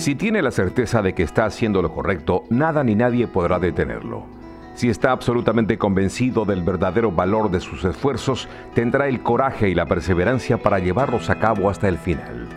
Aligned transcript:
Si 0.00 0.14
tiene 0.14 0.40
la 0.40 0.50
certeza 0.50 1.02
de 1.02 1.12
que 1.12 1.22
está 1.22 1.44
haciendo 1.44 1.82
lo 1.82 1.92
correcto, 1.92 2.44
nada 2.48 2.82
ni 2.82 2.94
nadie 2.94 3.26
podrá 3.26 3.58
detenerlo. 3.58 4.24
Si 4.74 4.88
está 4.88 5.12
absolutamente 5.12 5.76
convencido 5.76 6.46
del 6.46 6.62
verdadero 6.62 7.12
valor 7.12 7.50
de 7.50 7.60
sus 7.60 7.84
esfuerzos, 7.84 8.48
tendrá 8.72 9.08
el 9.08 9.20
coraje 9.20 9.68
y 9.68 9.74
la 9.74 9.84
perseverancia 9.84 10.56
para 10.56 10.78
llevarlos 10.78 11.28
a 11.28 11.38
cabo 11.38 11.68
hasta 11.68 11.86
el 11.86 11.98
final. 11.98 12.48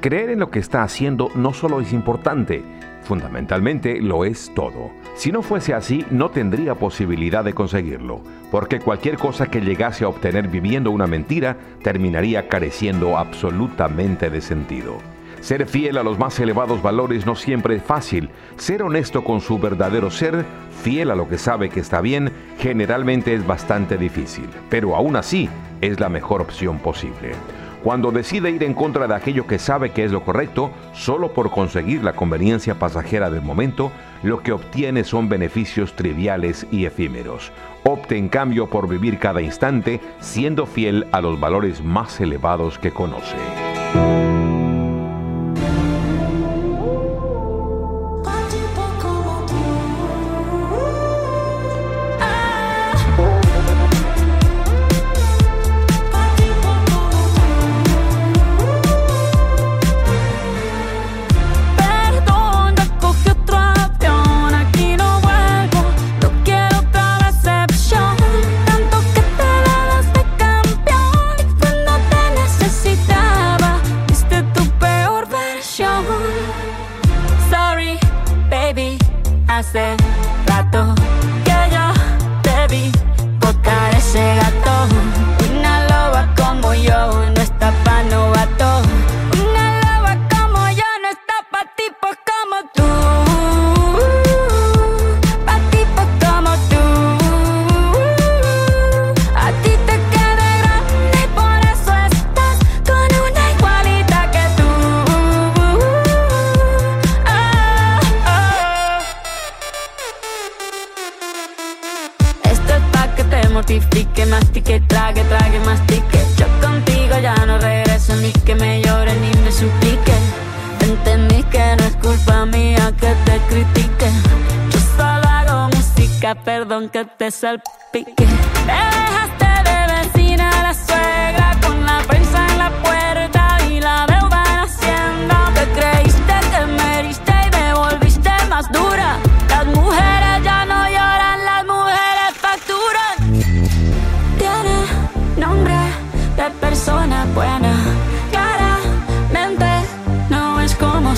Creer 0.00 0.30
en 0.30 0.38
lo 0.38 0.52
que 0.52 0.60
está 0.60 0.84
haciendo 0.84 1.30
no 1.34 1.52
solo 1.52 1.80
es 1.80 1.92
importante, 1.92 2.62
fundamentalmente 3.02 4.00
lo 4.00 4.24
es 4.24 4.52
todo. 4.54 4.92
Si 5.16 5.32
no 5.32 5.42
fuese 5.42 5.74
así, 5.74 6.06
no 6.12 6.30
tendría 6.30 6.76
posibilidad 6.76 7.42
de 7.42 7.54
conseguirlo, 7.54 8.20
porque 8.52 8.78
cualquier 8.78 9.18
cosa 9.18 9.48
que 9.48 9.62
llegase 9.62 10.04
a 10.04 10.08
obtener 10.10 10.46
viviendo 10.46 10.92
una 10.92 11.08
mentira 11.08 11.56
terminaría 11.82 12.46
careciendo 12.46 13.18
absolutamente 13.18 14.30
de 14.30 14.40
sentido. 14.40 15.13
Ser 15.44 15.66
fiel 15.66 15.98
a 15.98 16.02
los 16.02 16.18
más 16.18 16.40
elevados 16.40 16.80
valores 16.80 17.26
no 17.26 17.36
siempre 17.36 17.76
es 17.76 17.82
fácil. 17.82 18.30
Ser 18.56 18.82
honesto 18.82 19.24
con 19.24 19.42
su 19.42 19.58
verdadero 19.58 20.10
ser, 20.10 20.46
fiel 20.82 21.10
a 21.10 21.14
lo 21.14 21.28
que 21.28 21.36
sabe 21.36 21.68
que 21.68 21.80
está 21.80 22.00
bien, 22.00 22.32
generalmente 22.58 23.34
es 23.34 23.46
bastante 23.46 23.98
difícil. 23.98 24.48
Pero 24.70 24.96
aún 24.96 25.16
así, 25.16 25.50
es 25.82 26.00
la 26.00 26.08
mejor 26.08 26.40
opción 26.40 26.78
posible. 26.78 27.32
Cuando 27.82 28.10
decide 28.10 28.52
ir 28.52 28.64
en 28.64 28.72
contra 28.72 29.06
de 29.06 29.14
aquello 29.14 29.46
que 29.46 29.58
sabe 29.58 29.90
que 29.90 30.04
es 30.04 30.12
lo 30.12 30.24
correcto, 30.24 30.70
solo 30.94 31.34
por 31.34 31.50
conseguir 31.50 32.02
la 32.02 32.14
conveniencia 32.14 32.78
pasajera 32.78 33.28
del 33.28 33.42
momento, 33.42 33.92
lo 34.22 34.42
que 34.42 34.52
obtiene 34.52 35.04
son 35.04 35.28
beneficios 35.28 35.94
triviales 35.94 36.66
y 36.70 36.86
efímeros. 36.86 37.52
Opte 37.82 38.16
en 38.16 38.30
cambio 38.30 38.70
por 38.70 38.88
vivir 38.88 39.18
cada 39.18 39.42
instante 39.42 40.00
siendo 40.20 40.64
fiel 40.64 41.06
a 41.12 41.20
los 41.20 41.38
valores 41.38 41.84
más 41.84 42.18
elevados 42.18 42.78
que 42.78 42.92
conoce. 42.92 43.36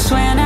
Es 0.06 0.12
como 0.12 0.45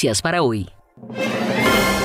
Noticias 0.00 0.22
para 0.22 0.42
hoy. 0.42 0.66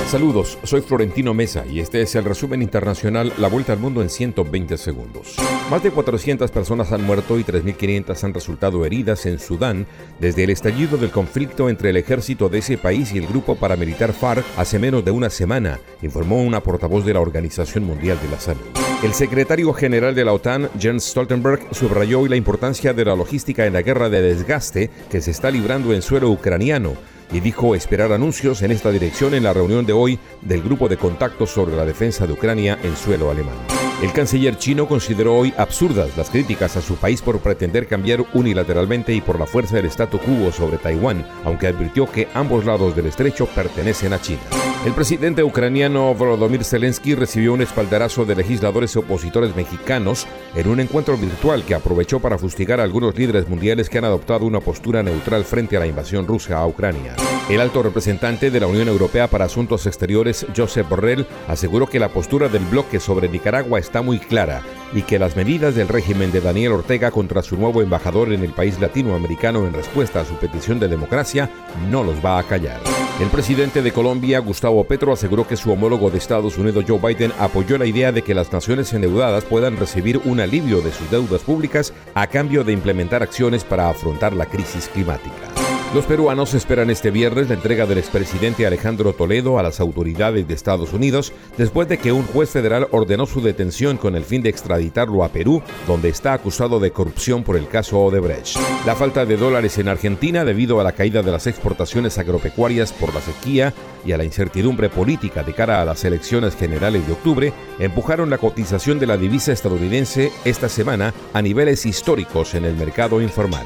Saludos, 0.08 0.58
soy 0.64 0.82
Florentino 0.82 1.34
Mesa 1.34 1.66
y 1.66 1.80
este 1.80 2.02
es 2.02 2.14
el 2.16 2.26
resumen 2.26 2.62
internacional 2.62 3.32
La 3.38 3.48
Vuelta 3.48 3.72
al 3.74 3.80
Mundo 3.80 4.02
en 4.02 4.10
120 4.10 4.78
segundos. 4.78 5.36
Más 5.72 5.82
de 5.82 5.92
400 5.92 6.52
personas 6.52 6.92
han 6.92 7.04
muerto 7.04 7.40
y 7.40 7.44
3.500 7.44 8.24
han 8.24 8.34
resultado 8.34 8.86
heridas 8.86 9.26
en 9.26 9.40
Sudán 9.40 9.88
desde 10.20 10.44
el 10.44 10.50
estallido 10.50 10.98
del 10.98 11.10
conflicto 11.10 11.70
entre 11.70 11.90
el 11.90 11.98
ejército 11.98 12.50
de 12.50 12.60
ese 12.60 12.78
país 12.78 13.14
y 13.14 13.18
el 13.18 13.28
grupo 13.28 13.56
paramilitar 13.56 14.14
FARC 14.14 14.46
hace 14.58 14.78
menos 14.78 15.04
de 15.06 15.12
una 15.12 15.30
semana, 15.30 15.80
informó 16.02 16.44
una 16.44 16.62
portavoz 16.62 17.06
de 17.06 17.14
la 17.14 17.22
Organización 17.22 17.86
Mundial 17.86 18.20
de 18.22 18.30
la 18.30 18.40
Salud. 18.40 18.62
El 19.04 19.14
secretario 19.14 19.74
general 19.74 20.16
de 20.16 20.26
la 20.26 20.34
OTAN, 20.34 20.70
Jens 20.78 21.06
Stoltenberg, 21.06 21.62
subrayó 21.72 22.20
hoy 22.20 22.30
la 22.30 22.36
importancia 22.36 22.94
de 22.94 23.06
la 23.06 23.16
logística 23.16 23.66
en 23.66 23.74
la 23.74 23.82
guerra 23.82 24.10
de 24.10 24.22
desgaste 24.22 24.90
que 25.10 25.22
se 25.22 25.32
está 25.32 25.50
librando 25.50 25.94
en 25.94 26.02
suelo 26.02 26.30
ucraniano 26.30 27.15
y 27.32 27.40
dijo 27.40 27.76
esperar 27.76 28.12
anuncios 28.12 28.62
en 28.62 28.72
esta 28.72 28.92
dirección 28.92 29.34
en 29.34 29.44
la 29.44 29.54
reunión 29.54 29.86
de 29.86 29.94
hoy 29.94 30.20
del 30.42 30.62
Grupo 30.62 30.88
de 30.88 30.98
Contactos 30.98 31.50
sobre 31.50 31.76
la 31.76 31.86
Defensa 31.86 32.28
de 32.28 32.34
Ucrania 32.34 32.78
en 32.84 32.96
suelo 32.96 33.32
alemán. 33.32 33.56
El 34.02 34.12
canciller 34.12 34.58
chino 34.58 34.88
consideró 34.88 35.38
hoy 35.38 35.54
absurdas 35.58 36.18
las 36.18 36.30
críticas 36.30 36.76
a 36.76 36.82
su 36.82 36.96
país 36.96 37.22
por 37.22 37.40
pretender 37.40 37.88
cambiar 37.88 38.26
unilateralmente 38.34 39.14
y 39.14 39.22
por 39.22 39.40
la 39.40 39.46
fuerza 39.46 39.78
del 39.78 39.86
statu 39.86 40.20
quo 40.20 40.52
sobre 40.52 40.78
Taiwán, 40.78 41.26
aunque 41.46 41.68
advirtió 41.68 42.06
que 42.06 42.28
ambos 42.34 42.66
lados 42.66 42.94
del 42.96 43.06
estrecho 43.06 43.46
pertenecen 43.48 44.12
a 44.12 44.22
China. 44.22 44.42
El 44.86 44.92
presidente 44.92 45.44
ucraniano 45.44 46.14
Volodymyr 46.14 46.64
Zelensky 46.64 47.16
recibió 47.16 47.54
un 47.54 47.62
espaldarazo 47.62 48.26
de 48.26 48.36
legisladores 48.36 48.96
opositores 48.98 49.56
mexicanos 49.56 50.28
en 50.56 50.68
un 50.68 50.82
encuentro 50.82 51.18
virtual 51.18 51.64
que 51.64 51.74
aprovechó 51.74 52.20
para 52.20 52.38
fustigar 52.38 52.80
a 52.82 52.84
algunos 52.84 53.18
líderes 53.18 53.48
mundiales 53.48 53.90
que 53.90 53.98
han 53.98 54.06
adoptado 54.06 54.46
una 54.46 54.60
postura 54.60 55.02
neutral 55.02 55.46
frente 55.46 55.78
a 55.78 55.80
la 55.80 55.88
invasión 55.88 56.28
rusa 56.28 56.58
a 56.58 56.68
Ucrania. 56.68 57.15
El 57.50 57.62
alto 57.62 57.84
representante 57.84 58.50
de 58.50 58.60
la 58.60 58.66
Unión 58.66 58.88
Europea 58.88 59.28
para 59.28 59.46
Asuntos 59.46 59.86
Exteriores, 59.86 60.48
Josep 60.56 60.90
Borrell, 60.90 61.28
aseguró 61.48 61.86
que 61.86 62.00
la 62.00 62.10
postura 62.10 62.50
del 62.50 62.66
bloque 62.66 63.00
sobre 63.00 63.30
Nicaragua 63.30 63.78
está 63.78 64.02
muy 64.02 64.18
clara 64.18 64.64
y 64.94 65.04
que 65.04 65.20
las 65.20 65.36
medidas 65.36 65.76
del 65.76 65.88
régimen 65.88 66.32
de 66.32 66.42
Daniel 66.42 66.72
Ortega 66.72 67.12
contra 67.12 67.44
su 67.44 67.56
nuevo 67.56 67.84
embajador 67.84 68.34
en 68.34 68.44
el 68.44 68.52
país 68.52 68.80
latinoamericano 68.80 69.68
en 69.68 69.74
respuesta 69.74 70.22
a 70.22 70.26
su 70.26 70.34
petición 70.38 70.80
de 70.80 70.88
democracia 70.88 71.52
no 71.92 72.04
los 72.04 72.24
va 72.26 72.40
a 72.40 72.44
callar. 72.44 72.82
El 73.22 73.30
presidente 73.30 73.82
de 73.82 73.94
Colombia, 73.94 74.40
Gustavo 74.40 74.84
Petro, 74.84 75.14
aseguró 75.14 75.48
que 75.48 75.56
su 75.56 75.72
homólogo 75.72 76.10
de 76.10 76.18
Estados 76.18 76.58
Unidos, 76.58 76.84
Joe 76.88 77.00
Biden, 77.00 77.32
apoyó 77.40 77.78
la 77.78 77.86
idea 77.86 78.12
de 78.12 78.24
que 78.24 78.34
las 78.34 78.52
naciones 78.52 78.92
endeudadas 78.92 79.46
puedan 79.46 79.78
recibir 79.78 80.20
un 80.26 80.42
alivio 80.42 80.82
de 80.82 80.92
sus 80.92 81.10
deudas 81.12 81.42
públicas 81.42 81.94
a 82.14 82.28
cambio 82.28 82.64
de 82.64 82.74
implementar 82.74 83.24
acciones 83.24 83.64
para 83.64 83.88
afrontar 83.88 84.34
la 84.34 84.48
crisis 84.48 84.90
climática. 84.92 85.55
Los 85.94 86.06
peruanos 86.06 86.54
esperan 86.54 86.90
este 86.90 87.10
viernes 87.10 87.48
la 87.48 87.56
entrega 87.56 87.86
del 87.86 88.00
expresidente 88.00 88.68
Alejandro 88.68 89.14
Toledo 89.14 89.58
a 89.58 89.64
las 89.64 89.80
autoridades 89.80 90.46
de 90.46 90.54
Estados 90.54 90.92
Unidos 90.92 91.32
después 91.58 91.88
de 91.88 91.98
que 91.98 92.12
un 92.12 92.24
juez 92.26 92.50
federal 92.50 92.88
ordenó 92.92 93.26
su 93.26 93.40
detención 93.42 93.96
con 93.96 94.16
el 94.16 94.26
fin 94.26 94.42
de 94.42 94.50
extraditarlo 94.50 95.24
a 95.24 95.30
Perú, 95.30 95.62
donde 95.88 96.10
está 96.10 96.34
acusado 96.34 96.82
de 96.82 96.92
corrupción 96.92 97.44
por 97.44 97.56
el 97.56 97.70
caso 97.70 98.00
Odebrecht. 98.02 98.58
La 98.86 98.96
falta 98.96 99.26
de 99.26 99.38
dólares 99.38 99.78
en 99.78 99.88
Argentina 99.88 100.44
debido 100.44 100.82
a 100.82 100.84
la 100.84 100.92
caída 100.92 101.22
de 101.22 101.32
las 101.32 101.48
exportaciones 101.48 102.18
agropecuarias 102.18 102.92
por 102.92 103.14
la 103.14 103.22
sequía 103.22 103.74
y 104.06 104.12
a 104.12 104.18
la 104.18 104.26
incertidumbre 104.26 104.90
política 104.90 105.44
de 105.44 105.54
cara 105.54 105.82
a 105.82 105.86
las 105.86 106.04
elecciones 106.04 106.56
generales 106.58 107.08
de 107.08 107.14
octubre 107.14 107.54
empujaron 107.80 108.30
la 108.30 108.38
cotización 108.38 109.00
de 109.00 109.08
la 109.08 109.18
divisa 109.18 109.54
estadounidense 109.54 110.32
esta 110.44 110.68
semana 110.68 111.14
a 111.34 111.42
niveles 111.42 111.86
históricos 111.86 112.54
en 112.54 112.66
el 112.66 112.76
mercado 112.76 113.22
informal. 113.22 113.66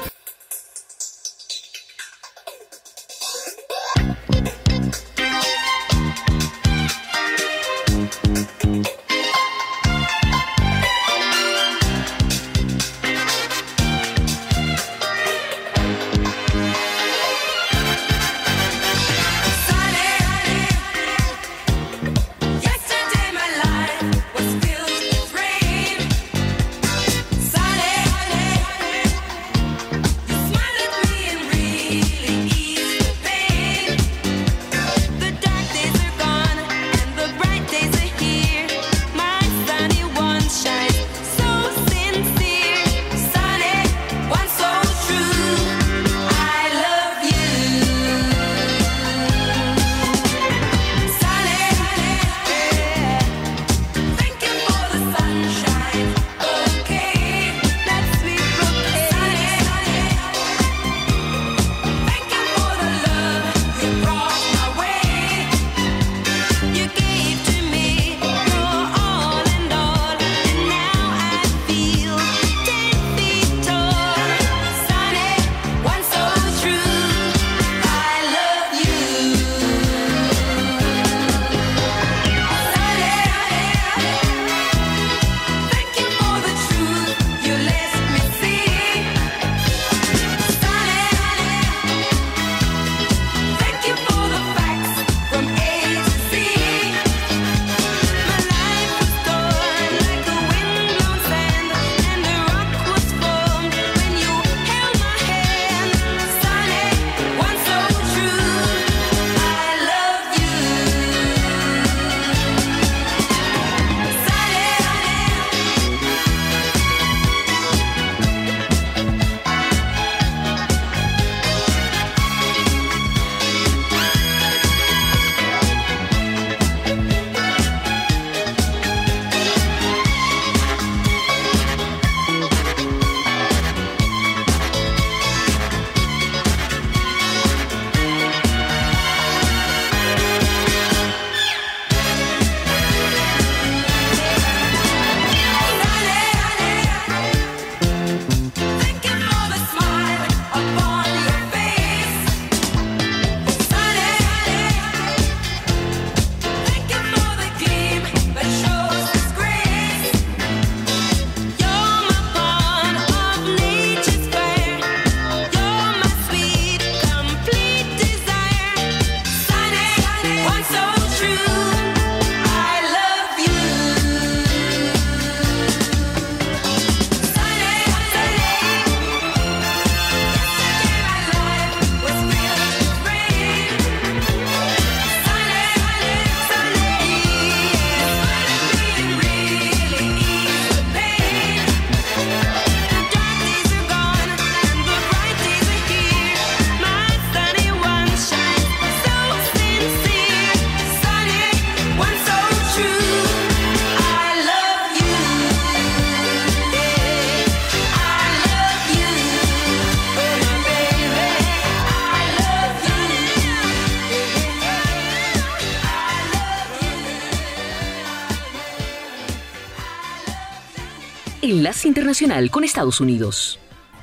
Enlace 221.61 221.87
Internacional 221.87 222.49
con 222.49 222.63
Estados 222.63 222.99
Unidos. 223.01 223.59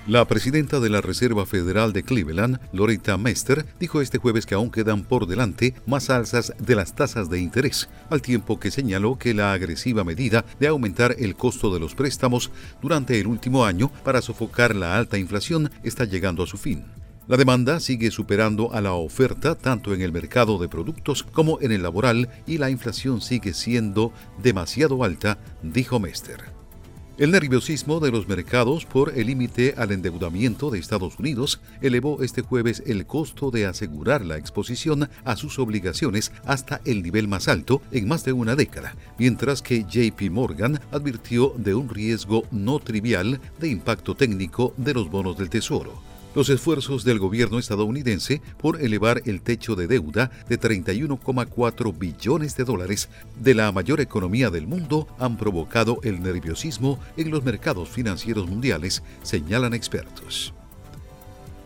La 0.06 0.24
presidenta 0.26 0.78
de 0.78 0.90
la 0.90 1.00
Reserva 1.00 1.44
Federal 1.44 1.92
de 1.92 2.04
Cleveland, 2.04 2.60
Loretta 2.72 3.16
Mester, 3.16 3.66
dijo 3.80 4.00
este 4.00 4.18
jueves 4.18 4.46
que 4.46 4.54
aún 4.54 4.70
quedan 4.70 5.02
por 5.02 5.26
delante 5.26 5.74
más 5.84 6.08
alzas 6.08 6.52
de 6.60 6.76
las 6.76 6.94
tasas 6.94 7.28
de 7.28 7.40
interés, 7.40 7.88
al 8.10 8.22
tiempo 8.22 8.60
que 8.60 8.70
señaló 8.70 9.18
que 9.18 9.34
la 9.34 9.52
agresiva 9.52 10.04
medida 10.04 10.44
de 10.60 10.68
aumentar 10.68 11.16
el 11.18 11.34
costo 11.34 11.74
de 11.74 11.80
los 11.80 11.96
préstamos 11.96 12.52
durante 12.80 13.18
el 13.18 13.26
último 13.26 13.64
año 13.64 13.90
para 14.04 14.22
sofocar 14.22 14.76
la 14.76 14.96
alta 14.96 15.18
inflación 15.18 15.68
está 15.82 16.04
llegando 16.04 16.44
a 16.44 16.46
su 16.46 16.58
fin. 16.58 16.84
La 17.26 17.36
demanda 17.36 17.80
sigue 17.80 18.12
superando 18.12 18.72
a 18.72 18.80
la 18.80 18.92
oferta 18.92 19.56
tanto 19.56 19.92
en 19.94 20.02
el 20.02 20.12
mercado 20.12 20.58
de 20.58 20.68
productos 20.68 21.24
como 21.24 21.60
en 21.60 21.72
el 21.72 21.82
laboral 21.82 22.28
y 22.46 22.58
la 22.58 22.70
inflación 22.70 23.20
sigue 23.20 23.52
siendo 23.52 24.12
demasiado 24.40 25.02
alta, 25.02 25.38
dijo 25.64 25.98
Mester. 25.98 26.57
El 27.18 27.32
nerviosismo 27.32 27.98
de 27.98 28.12
los 28.12 28.28
mercados 28.28 28.86
por 28.86 29.12
el 29.18 29.26
límite 29.26 29.74
al 29.76 29.90
endeudamiento 29.90 30.70
de 30.70 30.78
Estados 30.78 31.18
Unidos 31.18 31.60
elevó 31.82 32.22
este 32.22 32.42
jueves 32.42 32.80
el 32.86 33.06
costo 33.06 33.50
de 33.50 33.66
asegurar 33.66 34.24
la 34.24 34.36
exposición 34.36 35.10
a 35.24 35.34
sus 35.34 35.58
obligaciones 35.58 36.30
hasta 36.44 36.80
el 36.84 37.02
nivel 37.02 37.26
más 37.26 37.48
alto 37.48 37.82
en 37.90 38.06
más 38.06 38.24
de 38.24 38.32
una 38.32 38.54
década, 38.54 38.94
mientras 39.18 39.62
que 39.62 39.82
JP 39.82 40.30
Morgan 40.30 40.80
advirtió 40.92 41.52
de 41.56 41.74
un 41.74 41.88
riesgo 41.88 42.44
no 42.52 42.78
trivial 42.78 43.40
de 43.58 43.68
impacto 43.68 44.14
técnico 44.14 44.72
de 44.76 44.94
los 44.94 45.10
bonos 45.10 45.36
del 45.36 45.50
Tesoro 45.50 46.07
los 46.38 46.50
esfuerzos 46.50 47.02
del 47.02 47.18
gobierno 47.18 47.58
estadounidense 47.58 48.40
por 48.58 48.80
elevar 48.80 49.22
el 49.24 49.42
techo 49.42 49.74
de 49.74 49.88
deuda 49.88 50.30
de 50.48 50.60
31,4 50.60 51.98
billones 51.98 52.56
de 52.56 52.62
dólares 52.62 53.08
de 53.42 53.54
la 53.54 53.72
mayor 53.72 54.00
economía 54.00 54.48
del 54.48 54.68
mundo 54.68 55.08
han 55.18 55.36
provocado 55.36 55.98
el 56.04 56.22
nerviosismo 56.22 57.00
en 57.16 57.32
los 57.32 57.42
mercados 57.42 57.88
financieros 57.88 58.46
mundiales, 58.48 59.02
señalan 59.24 59.74
expertos. 59.74 60.54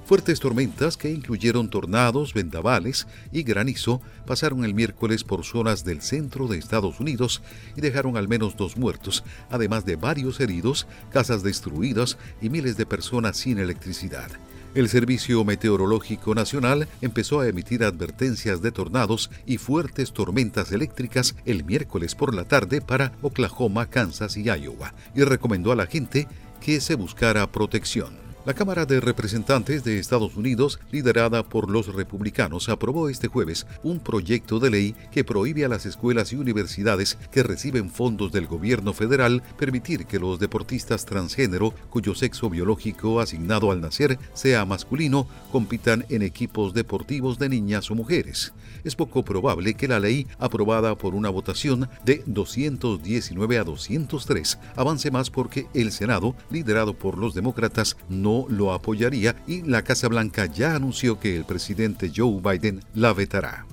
Fuertes 0.06 0.40
tormentas 0.40 0.96
que 0.96 1.10
incluyeron 1.10 1.68
tornados, 1.68 2.32
vendavales 2.32 3.06
y 3.30 3.42
granizo 3.42 4.00
pasaron 4.26 4.64
el 4.64 4.72
miércoles 4.72 5.22
por 5.22 5.44
zonas 5.44 5.84
del 5.84 6.00
centro 6.00 6.48
de 6.48 6.56
Estados 6.56 6.98
Unidos 6.98 7.42
y 7.76 7.82
dejaron 7.82 8.16
al 8.16 8.26
menos 8.26 8.56
dos 8.56 8.78
muertos, 8.78 9.22
además 9.50 9.84
de 9.84 9.96
varios 9.96 10.40
heridos, 10.40 10.86
casas 11.10 11.42
destruidas 11.42 12.16
y 12.40 12.48
miles 12.48 12.78
de 12.78 12.86
personas 12.86 13.36
sin 13.36 13.58
electricidad. 13.58 14.30
El 14.74 14.88
Servicio 14.88 15.44
Meteorológico 15.44 16.34
Nacional 16.34 16.88
empezó 17.02 17.40
a 17.40 17.46
emitir 17.46 17.84
advertencias 17.84 18.62
de 18.62 18.72
tornados 18.72 19.30
y 19.44 19.58
fuertes 19.58 20.12
tormentas 20.12 20.72
eléctricas 20.72 21.34
el 21.44 21.62
miércoles 21.62 22.14
por 22.14 22.34
la 22.34 22.44
tarde 22.44 22.80
para 22.80 23.12
Oklahoma, 23.20 23.90
Kansas 23.90 24.38
y 24.38 24.44
Iowa 24.44 24.94
y 25.14 25.24
recomendó 25.24 25.72
a 25.72 25.76
la 25.76 25.86
gente 25.86 26.26
que 26.64 26.80
se 26.80 26.94
buscara 26.94 27.52
protección. 27.52 28.21
La 28.44 28.54
Cámara 28.54 28.86
de 28.86 28.98
Representantes 28.98 29.84
de 29.84 30.00
Estados 30.00 30.36
Unidos, 30.36 30.80
liderada 30.90 31.44
por 31.44 31.70
los 31.70 31.94
republicanos, 31.94 32.68
aprobó 32.68 33.08
este 33.08 33.28
jueves 33.28 33.68
un 33.84 34.00
proyecto 34.00 34.58
de 34.58 34.68
ley 34.68 34.96
que 35.12 35.22
prohíbe 35.22 35.64
a 35.64 35.68
las 35.68 35.86
escuelas 35.86 36.32
y 36.32 36.36
universidades 36.36 37.18
que 37.30 37.44
reciben 37.44 37.88
fondos 37.88 38.32
del 38.32 38.48
gobierno 38.48 38.94
federal 38.94 39.44
permitir 39.56 40.06
que 40.06 40.18
los 40.18 40.40
deportistas 40.40 41.06
transgénero 41.06 41.72
cuyo 41.88 42.16
sexo 42.16 42.50
biológico 42.50 43.20
asignado 43.20 43.70
al 43.70 43.80
nacer 43.80 44.18
sea 44.34 44.64
masculino 44.64 45.28
compitan 45.52 46.04
en 46.08 46.22
equipos 46.22 46.74
deportivos 46.74 47.38
de 47.38 47.48
niñas 47.48 47.92
o 47.92 47.94
mujeres. 47.94 48.52
Es 48.82 48.96
poco 48.96 49.24
probable 49.24 49.74
que 49.74 49.86
la 49.86 50.00
ley, 50.00 50.26
aprobada 50.40 50.96
por 50.98 51.14
una 51.14 51.30
votación 51.30 51.88
de 52.04 52.24
219 52.26 53.58
a 53.58 53.62
203, 53.62 54.58
avance 54.74 55.12
más 55.12 55.30
porque 55.30 55.68
el 55.74 55.92
Senado, 55.92 56.34
liderado 56.50 56.94
por 56.94 57.16
los 57.18 57.34
demócratas, 57.34 57.96
no 58.08 58.31
lo 58.48 58.72
apoyaría 58.72 59.36
y 59.46 59.62
la 59.62 59.82
Casa 59.82 60.08
Blanca 60.08 60.46
ya 60.46 60.74
anunció 60.74 61.18
que 61.20 61.36
el 61.36 61.44
presidente 61.44 62.10
Joe 62.14 62.40
Biden 62.40 62.80
la 62.94 63.12
vetará. 63.12 63.66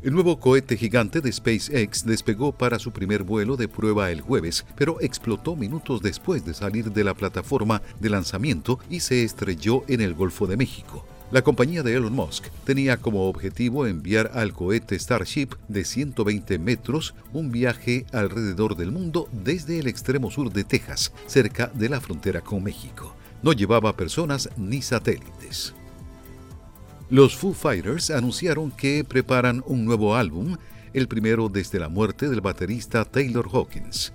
El 0.00 0.14
nuevo 0.14 0.38
cohete 0.38 0.76
gigante 0.76 1.20
de 1.20 1.32
SpaceX 1.32 2.04
despegó 2.04 2.52
para 2.52 2.78
su 2.78 2.92
primer 2.92 3.24
vuelo 3.24 3.56
de 3.56 3.66
prueba 3.66 4.12
el 4.12 4.20
jueves, 4.20 4.64
pero 4.76 5.00
explotó 5.00 5.56
minutos 5.56 6.02
después 6.02 6.44
de 6.44 6.54
salir 6.54 6.92
de 6.92 7.02
la 7.02 7.14
plataforma 7.14 7.82
de 7.98 8.08
lanzamiento 8.08 8.78
y 8.88 9.00
se 9.00 9.24
estrelló 9.24 9.82
en 9.88 10.00
el 10.00 10.14
Golfo 10.14 10.46
de 10.46 10.56
México. 10.56 11.04
La 11.30 11.42
compañía 11.42 11.82
de 11.82 11.92
Elon 11.92 12.14
Musk 12.14 12.46
tenía 12.64 12.96
como 12.96 13.28
objetivo 13.28 13.86
enviar 13.86 14.30
al 14.32 14.54
cohete 14.54 14.98
Starship 14.98 15.48
de 15.68 15.84
120 15.84 16.58
metros 16.58 17.14
un 17.34 17.52
viaje 17.52 18.06
alrededor 18.12 18.76
del 18.76 18.92
mundo 18.92 19.28
desde 19.30 19.78
el 19.78 19.88
extremo 19.88 20.30
sur 20.30 20.50
de 20.50 20.64
Texas, 20.64 21.12
cerca 21.26 21.70
de 21.74 21.90
la 21.90 22.00
frontera 22.00 22.40
con 22.40 22.62
México. 22.62 23.14
No 23.42 23.52
llevaba 23.52 23.94
personas 23.94 24.48
ni 24.56 24.80
satélites. 24.80 25.74
Los 27.10 27.36
Foo 27.36 27.52
Fighters 27.52 28.10
anunciaron 28.10 28.70
que 28.70 29.04
preparan 29.04 29.62
un 29.66 29.84
nuevo 29.84 30.16
álbum, 30.16 30.56
el 30.94 31.08
primero 31.08 31.50
desde 31.50 31.78
la 31.78 31.90
muerte 31.90 32.30
del 32.30 32.40
baterista 32.40 33.04
Taylor 33.04 33.50
Hawkins. 33.52 34.14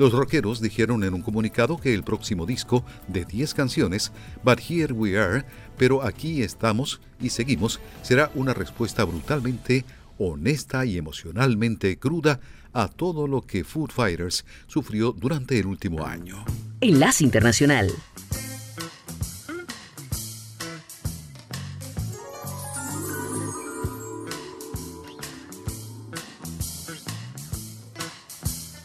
Los 0.00 0.12
rockeros 0.12 0.62
dijeron 0.62 1.04
en 1.04 1.12
un 1.12 1.20
comunicado 1.20 1.76
que 1.76 1.92
el 1.92 2.04
próximo 2.04 2.46
disco 2.46 2.84
de 3.08 3.26
10 3.26 3.52
canciones, 3.52 4.12
But 4.42 4.58
Here 4.66 4.94
We 4.94 5.18
Are, 5.18 5.44
pero 5.80 6.02
aquí 6.02 6.42
estamos 6.42 7.00
y 7.18 7.30
seguimos, 7.30 7.80
será 8.02 8.30
una 8.34 8.52
respuesta 8.52 9.02
brutalmente 9.02 9.86
honesta 10.18 10.84
y 10.84 10.98
emocionalmente 10.98 11.98
cruda 11.98 12.38
a 12.74 12.88
todo 12.88 13.26
lo 13.26 13.40
que 13.46 13.64
Food 13.64 13.90
Fighters 13.90 14.44
sufrió 14.66 15.12
durante 15.12 15.58
el 15.58 15.64
último 15.64 16.04
año. 16.04 16.44
Enlace 16.82 17.24
Internacional. 17.24 17.90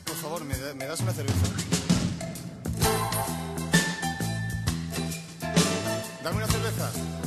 Por 0.05 0.15
favor, 0.15 0.45
¿me, 0.45 0.85
das 0.85 1.01
una 1.01 1.11
cerveza? 1.11 1.54
Dame 6.25 6.37
una 6.37 6.47
cerveza. 6.47 7.24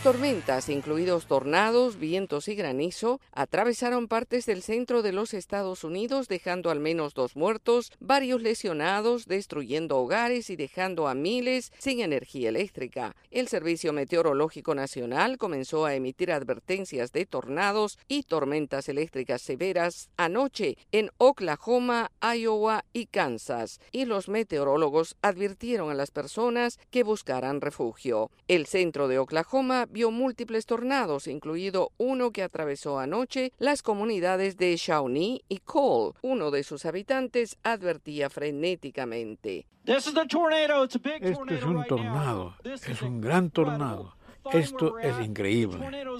Tormentas, 0.00 0.68
incluidos 0.68 1.26
tornados, 1.26 1.98
vientos 1.98 2.48
y 2.48 2.54
granizo, 2.54 3.20
atravesaron 3.42 4.06
partes 4.06 4.46
del 4.46 4.62
centro 4.62 5.02
de 5.02 5.10
los 5.12 5.34
Estados 5.34 5.82
Unidos, 5.82 6.28
dejando 6.28 6.70
al 6.70 6.78
menos 6.78 7.12
dos 7.12 7.34
muertos, 7.34 7.90
varios 7.98 8.40
lesionados, 8.40 9.26
destruyendo 9.26 9.98
hogares 9.98 10.48
y 10.48 10.54
dejando 10.54 11.08
a 11.08 11.14
miles 11.14 11.72
sin 11.78 12.00
energía 12.00 12.50
eléctrica. 12.50 13.16
El 13.32 13.48
Servicio 13.48 13.92
Meteorológico 13.92 14.76
Nacional 14.76 15.38
comenzó 15.38 15.84
a 15.84 15.96
emitir 15.96 16.30
advertencias 16.30 17.10
de 17.10 17.26
tornados 17.26 17.98
y 18.06 18.22
tormentas 18.22 18.88
eléctricas 18.88 19.42
severas 19.42 20.08
anoche 20.16 20.76
en 20.92 21.10
Oklahoma, 21.18 22.12
Iowa 22.22 22.84
y 22.92 23.06
Kansas, 23.06 23.80
y 23.90 24.04
los 24.04 24.28
meteorólogos 24.28 25.16
advirtieron 25.20 25.90
a 25.90 25.94
las 25.94 26.12
personas 26.12 26.78
que 26.90 27.02
buscaran 27.02 27.60
refugio. 27.60 28.30
El 28.46 28.66
centro 28.66 29.08
de 29.08 29.18
Oklahoma 29.18 29.86
vio 29.90 30.12
múltiples 30.12 30.64
tornados, 30.64 31.26
incluido 31.26 31.90
uno 31.98 32.30
que 32.30 32.44
atravesó 32.44 33.00
anoche 33.00 33.31
las 33.58 33.82
comunidades 33.82 34.56
de 34.56 34.76
Shawnee 34.76 35.42
y 35.48 35.58
Cole. 35.58 36.14
Uno 36.22 36.50
de 36.50 36.62
sus 36.62 36.84
habitantes 36.84 37.56
advertía 37.62 38.30
frenéticamente. 38.30 39.66
Este 39.84 40.10
es 40.10 41.64
un 41.64 41.84
tornado, 41.86 42.54
es 42.64 43.02
un 43.02 43.20
gran 43.20 43.50
tornado. 43.50 44.14
Esto 44.52 44.98
es 44.98 45.18
increíble. 45.24 45.78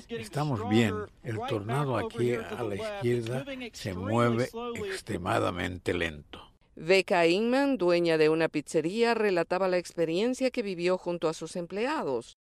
Estamos 0.09 0.69
bien. 0.69 0.95
El 1.23 1.39
tornado 1.49 1.97
aquí 1.97 2.35
a 2.35 2.63
la 2.63 2.77
izquierda 2.77 3.45
se 3.73 3.95
mueve 3.95 4.49
extremadamente 4.87 5.93
lento. 5.93 6.52
Becca 6.75 7.27
Inman, 7.27 7.77
dueña 7.77 8.17
de 8.17 8.31
una 8.31 8.49
pizzería, 8.49 9.13
relataba 9.13 9.69
la 9.69 9.77
experiencia 9.77 10.51
que 10.51 10.63
vivió 10.63 10.97
junto 10.97 11.29
a 11.29 11.35
sus 11.35 11.57
empleados. 11.57 12.39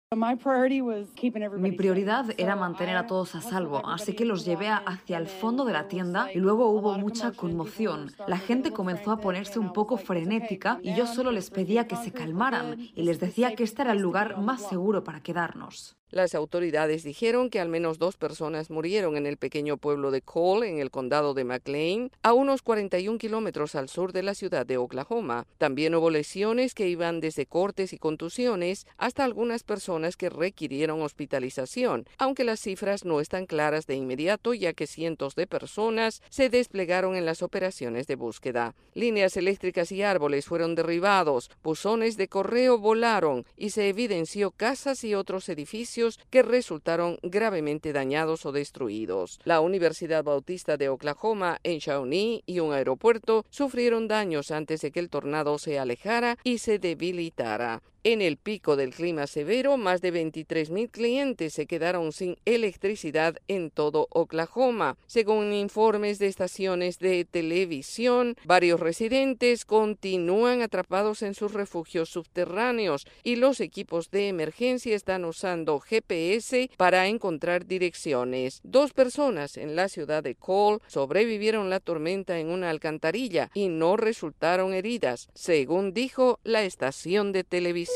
Mi 1.58 1.72
prioridad 1.72 2.26
era 2.38 2.56
mantener 2.56 2.98
a 2.98 3.08
todos 3.08 3.34
a 3.36 3.42
salvo, 3.42 3.86
así 3.88 4.14
que 4.14 4.26
los 4.26 4.46
llevé 4.46 4.70
hacia 4.70 5.18
el 5.18 5.28
fondo 5.28 5.66
de 5.66 5.74
la 5.74 5.88
tienda 5.88 6.32
y 6.34 6.38
luego 6.38 6.70
hubo 6.70 6.98
mucha 6.98 7.32
conmoción. 7.32 8.12
La 8.28 8.38
gente 8.38 8.72
comenzó 8.72 9.12
a 9.12 9.20
ponerse 9.20 9.58
un 9.58 9.74
poco 9.74 9.98
frenética 9.98 10.80
y 10.84 10.96
yo 10.96 11.08
solo 11.08 11.32
les 11.32 11.50
pedía 11.50 11.88
que 11.88 11.96
se 11.96 12.12
calmaran 12.12 12.80
y 12.80 13.04
les 13.04 13.20
decía 13.20 13.56
que 13.56 13.64
este 13.64 13.82
era 13.82 13.94
el 13.94 14.00
lugar 14.00 14.40
más 14.40 14.68
seguro 14.68 15.04
para 15.04 15.22
quedarnos. 15.22 15.99
Las 16.12 16.34
autoridades 16.34 17.04
dijeron 17.04 17.52
que 17.52 17.60
al 17.60 17.70
menos 17.70 18.00
dos 18.00 18.18
personas 18.18 18.72
murieron 18.72 19.16
en 19.16 19.28
el 19.28 19.38
pequeño 19.38 19.78
pueblo 19.78 20.10
de 20.10 20.24
Cole, 20.24 20.68
en 20.68 20.80
el 20.80 20.90
condado 20.90 21.36
de 21.36 21.44
McLean, 21.44 22.10
a 22.24 22.34
unos 22.34 22.64
41 22.64 23.20
kilómetros 23.20 23.76
al 23.76 23.90
sur 23.90 24.12
de 24.12 24.24
la 24.24 24.34
ciudad 24.34 24.66
de 24.66 24.78
Oklahoma. 24.78 25.46
También 25.60 25.94
hubo 25.94 26.10
lesiones 26.10 26.74
que 26.74 26.90
iban 26.90 27.20
desde 27.20 27.46
cortes 27.46 27.94
y 27.94 28.00
contusiones 28.00 28.88
hasta 28.98 29.24
algunas 29.24 29.62
personas 29.62 30.18
que 30.18 30.32
requirieron 30.32 31.04
hospitalización, 31.04 32.08
aunque 32.18 32.44
las 32.44 32.60
cifras 32.60 33.06
no 33.06 33.20
están 33.20 33.46
claras 33.46 33.86
de 33.86 33.94
inmediato 33.94 34.56
ya 34.56 34.74
que 34.74 34.88
cientos 34.88 35.36
de 35.36 35.46
personas 35.46 36.24
se 36.32 36.50
desplegaron 36.50 37.16
en 37.16 37.26
las 37.26 37.44
operaciones 37.44 38.08
de 38.08 38.16
búsqueda. 38.16 38.74
Líneas 38.96 39.38
eléctricas 39.38 39.92
y 39.92 40.02
árboles 40.02 40.46
fueron 40.48 40.74
derribados, 40.74 41.52
buzones 41.62 42.18
de 42.18 42.28
correo 42.28 42.80
volaron 42.80 43.46
y 43.56 43.70
se 43.70 43.90
evidenció 43.90 44.50
casas 44.50 45.04
y 45.04 45.14
otros 45.14 45.48
edificios 45.50 45.99
que 46.30 46.42
resultaron 46.42 47.18
gravemente 47.22 47.94
dañados 47.94 48.46
o 48.46 48.52
destruidos. 48.52 49.40
La 49.44 49.60
Universidad 49.60 50.24
Bautista 50.24 50.78
de 50.78 50.90
Oklahoma 50.90 51.60
en 51.64 51.80
Shawnee 51.80 52.44
y 52.46 52.60
un 52.60 52.74
aeropuerto 52.74 53.46
sufrieron 53.50 54.08
daños 54.08 54.52
antes 54.52 54.82
de 54.82 54.92
que 54.92 55.00
el 55.00 55.10
tornado 55.10 55.58
se 55.58 55.80
alejara 55.80 56.38
y 56.44 56.60
se 56.60 56.80
debilitara. 56.80 57.82
En 58.06 58.22
el 58.22 58.38
pico 58.38 58.78
del 58.78 58.94
clima 58.94 59.28
severo, 59.28 59.76
más 59.76 60.00
de 60.00 60.14
23.000 60.14 60.90
clientes 60.90 61.54
se 61.54 61.66
quedaron 61.66 62.14
sin 62.14 62.38
electricidad 62.46 63.36
en 63.50 63.72
todo 63.72 64.08
Oklahoma. 64.12 64.96
Según 65.06 65.52
informes 65.52 66.18
de 66.18 66.28
estaciones 66.28 67.00
de 67.00 67.26
televisión, 67.26 68.38
varios 68.46 68.80
residentes 68.80 69.66
continúan 69.66 70.62
atrapados 70.62 71.24
en 71.24 71.34
sus 71.34 71.54
refugios 71.54 72.08
subterráneos 72.08 73.06
y 73.22 73.36
los 73.36 73.60
equipos 73.60 74.12
de 74.12 74.30
emergencia 74.30 74.96
están 74.96 75.26
usando 75.26 75.82
GPS 75.82 76.70
para 76.78 77.08
encontrar 77.08 77.66
direcciones. 77.66 78.62
Dos 78.64 78.94
personas 78.94 79.58
en 79.58 79.76
la 79.76 79.90
ciudad 79.90 80.24
de 80.24 80.36
Cole 80.36 80.80
sobrevivieron 80.88 81.70
la 81.70 81.82
tormenta 81.82 82.40
en 82.40 82.48
una 82.48 82.70
alcantarilla 82.70 83.52
y 83.54 83.68
no 83.68 83.98
resultaron 83.98 84.74
heridas, 84.74 85.28
según 85.34 85.94
dijo 85.94 86.40
la 86.46 86.64
estación 86.64 87.34
de 87.34 87.44
televisión. 87.44 87.89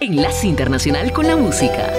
Enlace 0.00 0.46
Internacional 0.46 1.12
con 1.14 1.26
la 1.26 1.34
Música. 1.34 1.90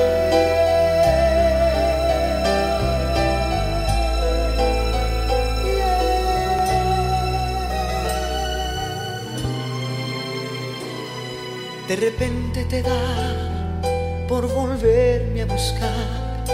De 11.87 11.95
repente 11.95 12.65
te 12.65 12.83
da 12.83 14.25
por 14.27 14.47
volverme 14.53 15.41
a 15.41 15.45
buscar, 15.47 16.45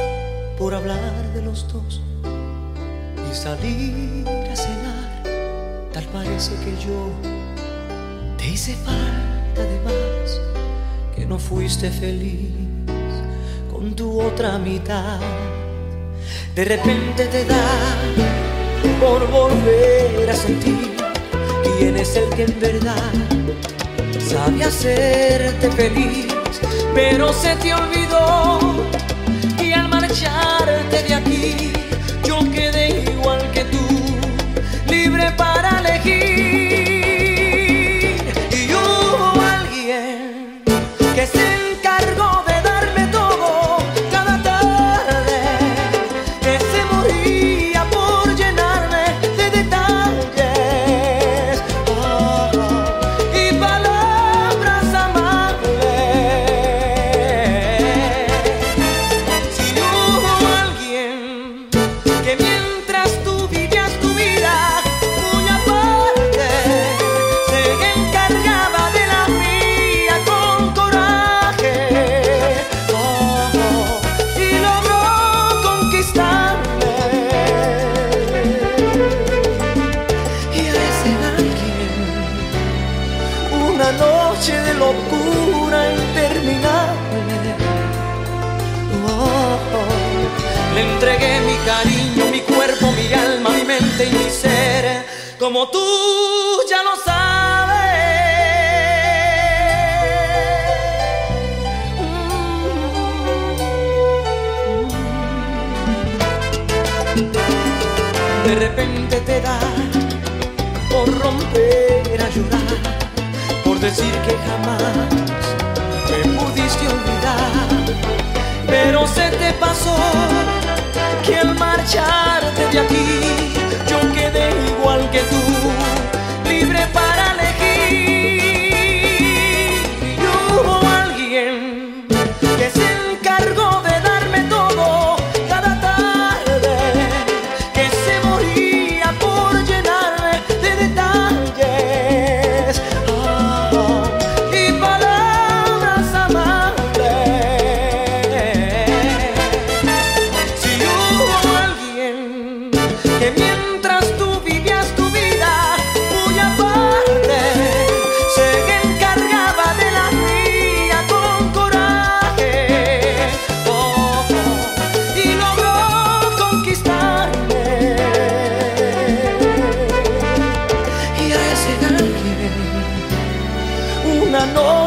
por 0.58 0.74
hablar 0.74 1.34
de 1.34 1.42
los 1.42 1.68
dos 1.72 2.02
y 3.30 3.36
salir 3.36 4.26
a 4.30 4.56
cenar. 4.56 5.92
Tal 5.92 6.06
parece 6.06 6.52
que 6.64 6.72
yo 6.86 7.10
te 8.38 8.48
hice 8.48 8.74
falta 8.76 9.64
de 9.64 9.80
más 9.82 10.15
no 11.28 11.40
fuiste 11.40 11.90
feliz 11.90 12.52
con 13.72 13.96
tu 13.96 14.22
otra 14.22 14.58
mitad. 14.58 15.20
De 16.54 16.66
repente 16.66 17.26
te 17.26 17.46
da 17.46 17.68
por 19.00 19.30
volver 19.30 20.30
a 20.30 20.36
sentir 20.36 20.96
quién 21.78 21.98
es 21.98 22.16
el 22.16 22.30
que 22.30 22.44
en 22.44 22.60
verdad 22.60 23.14
sabe 24.20 24.64
hacerte 24.64 25.72
feliz, 25.72 26.28
pero 26.94 27.34
se 27.34 27.56
te 27.58 27.74
olvidó 27.74 28.60
y 29.62 29.74
al 29.74 29.90
marcharte 29.90 31.04
de 31.04 31.14
aquí 31.14 31.85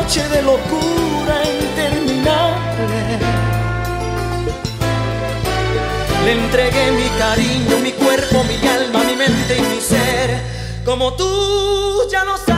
noche 0.08 0.26
de 0.30 0.42
locura 0.42 1.42
interminable. 1.60 3.18
Le 6.24 6.32
entregué 6.32 6.92
mi 6.92 7.08
cariño, 7.18 7.78
mi 7.82 7.92
cuerpo, 7.92 8.42
mi 8.44 8.56
alma, 8.68 9.04
mi 9.04 9.16
mente 9.16 9.58
y 9.58 9.60
mi 9.60 9.80
ser, 9.82 10.40
como 10.82 11.12
tú 11.12 12.08
ya 12.10 12.24
no 12.24 12.38
sabes. 12.38 12.57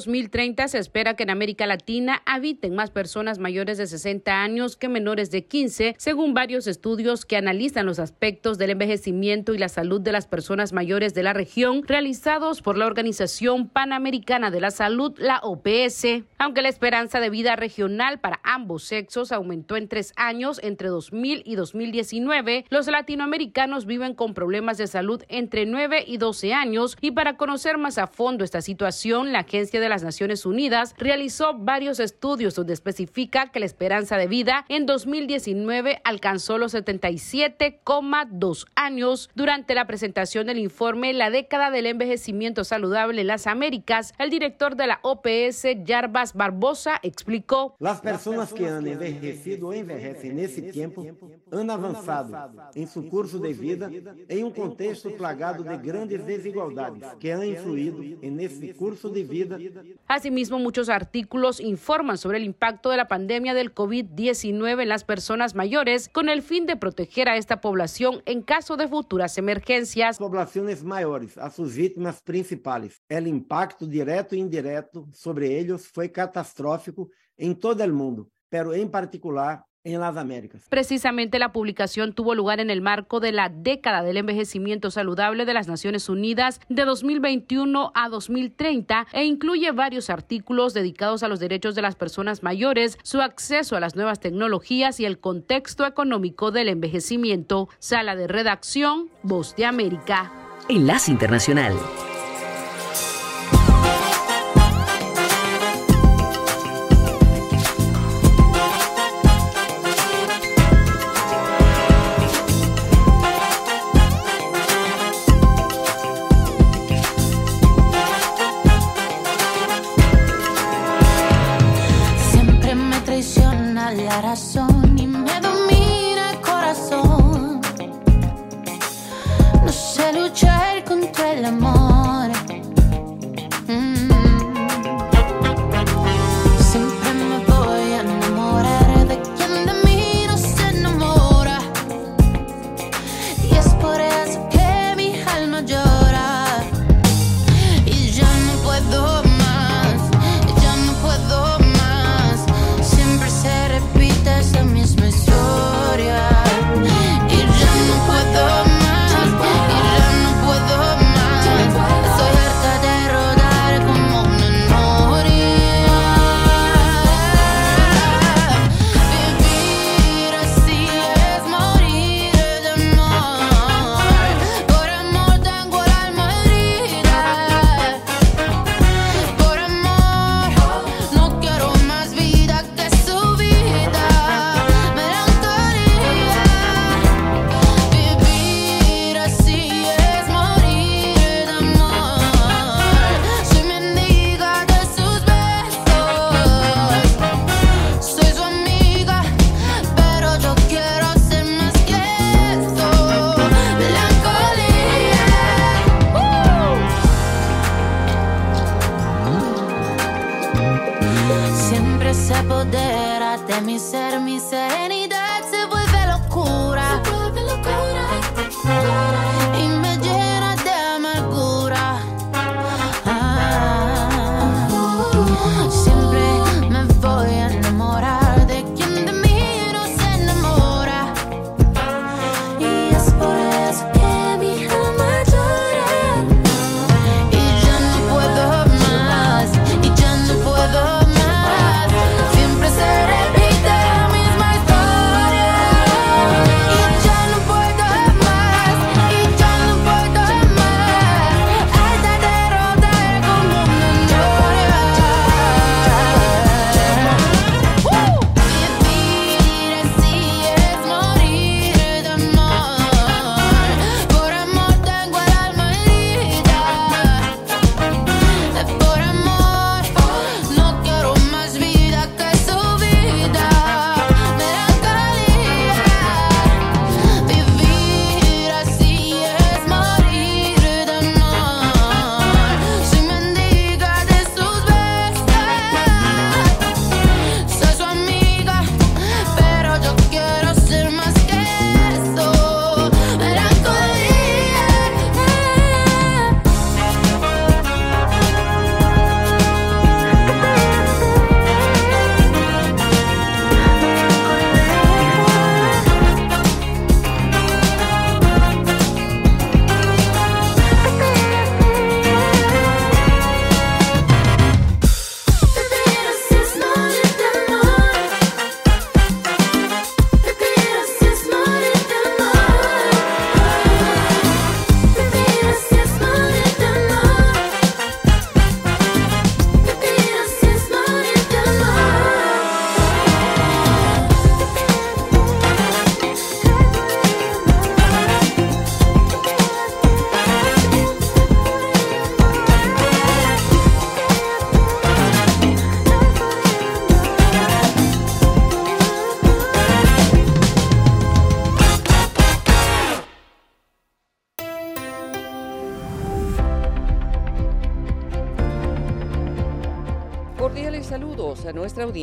2030 0.00 0.66
se 0.68 0.78
espera 0.78 1.14
que 1.14 1.24
en 1.24 1.30
América 1.30 1.66
Latina 1.66 2.22
habiten 2.24 2.74
más 2.74 2.90
personas 2.90 3.38
mayores 3.38 3.76
de 3.76 3.86
60 3.86 4.32
años 4.42 4.76
que 4.76 4.88
menores 4.88 5.30
de 5.30 5.44
15, 5.44 5.94
según 5.98 6.32
varios 6.32 6.66
estudios 6.66 7.26
que 7.26 7.36
analizan 7.36 7.84
los 7.84 7.98
aspectos 7.98 8.56
del 8.56 8.70
envejecimiento 8.70 9.52
y 9.52 9.58
la 9.58 9.68
salud 9.68 10.00
de 10.00 10.12
las 10.12 10.26
personas 10.26 10.72
mayores 10.72 11.12
de 11.12 11.22
la 11.22 11.34
región 11.34 11.82
realizados 11.86 12.62
por 12.62 12.78
la 12.78 12.86
Organización 12.86 13.68
Panamericana 13.68 14.50
de 14.50 14.62
la 14.62 14.70
Salud, 14.70 15.12
la 15.18 15.40
OPS. 15.42 16.24
Aunque 16.38 16.62
la 16.62 16.70
esperanza 16.70 17.20
de 17.20 17.28
vida 17.28 17.56
regional 17.56 18.20
para 18.20 18.40
ambos 18.42 18.84
sexos 18.84 19.32
aumentó 19.32 19.76
en 19.76 19.88
tres 19.88 20.14
años 20.16 20.60
entre 20.62 20.88
2000 20.88 21.42
y 21.44 21.56
2019, 21.56 22.64
los 22.70 22.86
latinoamericanos 22.86 23.84
viven 23.84 24.14
con 24.14 24.32
problemas 24.32 24.78
de 24.78 24.86
salud 24.86 25.22
entre 25.28 25.66
9 25.66 26.04
y 26.06 26.16
12 26.16 26.54
años 26.54 26.96
y 27.02 27.10
para 27.10 27.36
conocer 27.36 27.76
más 27.76 27.98
a 27.98 28.06
fondo 28.06 28.44
esta 28.44 28.62
situación, 28.62 29.32
la 29.32 29.40
Agencia 29.40 29.80
de 29.80 29.89
las 29.90 30.02
Naciones 30.02 30.46
Unidas 30.46 30.94
realizó 30.96 31.52
varios 31.52 32.00
estudios 32.00 32.54
donde 32.54 32.72
especifica 32.72 33.50
que 33.52 33.60
la 33.60 33.66
esperanza 33.66 34.16
de 34.16 34.26
vida 34.26 34.64
en 34.68 34.86
2019 34.86 36.00
alcanzó 36.04 36.56
los 36.56 36.74
77,2 36.74 38.66
años. 38.74 39.28
Durante 39.34 39.74
la 39.74 39.86
presentación 39.86 40.46
del 40.46 40.58
informe 40.58 41.12
La 41.12 41.30
década 41.30 41.70
del 41.70 41.86
envejecimiento 41.86 42.64
saludable 42.64 43.20
en 43.20 43.26
las 43.26 43.46
Américas, 43.46 44.14
el 44.18 44.30
director 44.30 44.76
de 44.76 44.86
la 44.86 45.00
OPS, 45.02 45.66
Jarbas 45.86 46.34
Barbosa, 46.34 46.98
explicó. 47.02 47.76
Las 47.78 48.00
personas 48.00 48.52
que 48.52 48.66
han 48.68 48.86
envejecido 48.86 49.68
o 49.68 49.74
envejecem 49.74 50.32
nesse 50.32 50.62
tiempo 50.72 51.04
han 51.50 51.70
avançado 51.70 52.32
em 52.74 52.86
seu 52.86 53.02
curso 53.02 53.38
de 53.38 53.52
vida 53.52 53.90
em 54.28 54.44
um 54.44 54.50
contexto 54.50 55.10
plagado 55.10 55.64
de 55.64 55.76
grandes 55.76 56.24
desigualdades 56.24 57.02
que 57.18 57.32
han 57.32 57.44
influído 57.44 58.02
en 58.22 58.40
ese 58.40 58.72
curso 58.74 59.08
de 59.08 59.24
vida. 59.24 59.58
Asimismo, 60.06 60.58
muchos 60.58 60.88
artículos 60.88 61.60
informan 61.60 62.18
sobre 62.18 62.38
el 62.38 62.44
impacto 62.44 62.90
de 62.90 62.96
la 62.96 63.08
pandemia 63.08 63.54
del 63.54 63.74
COVID-19 63.74 64.82
en 64.82 64.88
las 64.88 65.04
personas 65.04 65.54
mayores 65.54 66.08
con 66.08 66.28
el 66.28 66.42
fin 66.42 66.66
de 66.66 66.76
proteger 66.76 67.28
a 67.28 67.36
esta 67.36 67.60
población 67.60 68.22
en 68.26 68.42
caso 68.42 68.76
de 68.76 68.88
futuras 68.88 69.38
emergencias. 69.38 70.18
Poblaciones 70.18 70.82
mayores, 70.82 71.38
a 71.38 71.50
sus 71.50 71.74
víctimas 71.74 72.22
principales. 72.22 73.00
El 73.08 73.26
impacto 73.26 73.86
directo 73.86 74.34
e 74.34 74.38
indireto 74.38 75.06
sobre 75.12 75.58
ellos 75.58 75.88
fue 75.88 76.10
catastrófico 76.10 77.08
en 77.36 77.58
todo 77.58 77.82
el 77.82 77.92
mundo, 77.92 78.28
pero 78.48 78.74
en 78.74 78.90
particular 78.90 79.64
en 79.84 80.00
las 80.00 80.16
Américas. 80.16 80.62
Precisamente 80.68 81.38
la 81.38 81.52
publicación 81.52 82.12
tuvo 82.12 82.34
lugar 82.34 82.60
en 82.60 82.70
el 82.70 82.80
marco 82.80 83.20
de 83.20 83.32
la 83.32 83.48
década 83.48 84.02
del 84.02 84.18
envejecimiento 84.18 84.90
saludable 84.90 85.44
de 85.44 85.54
las 85.54 85.68
Naciones 85.68 86.08
Unidas 86.08 86.60
de 86.68 86.84
2021 86.84 87.92
a 87.94 88.08
2030 88.08 89.06
e 89.12 89.24
incluye 89.24 89.72
varios 89.72 90.10
artículos 90.10 90.74
dedicados 90.74 91.22
a 91.22 91.28
los 91.28 91.40
derechos 91.40 91.74
de 91.74 91.82
las 91.82 91.96
personas 91.96 92.42
mayores, 92.42 92.98
su 93.02 93.20
acceso 93.20 93.76
a 93.76 93.80
las 93.80 93.96
nuevas 93.96 94.20
tecnologías 94.20 95.00
y 95.00 95.06
el 95.06 95.18
contexto 95.18 95.86
económico 95.86 96.50
del 96.50 96.68
envejecimiento. 96.68 97.68
Sala 97.78 98.16
de 98.16 98.26
redacción, 98.26 99.08
Voz 99.22 99.56
de 99.56 99.64
América. 99.64 100.32
Enlace 100.68 101.10
Internacional. 101.10 101.74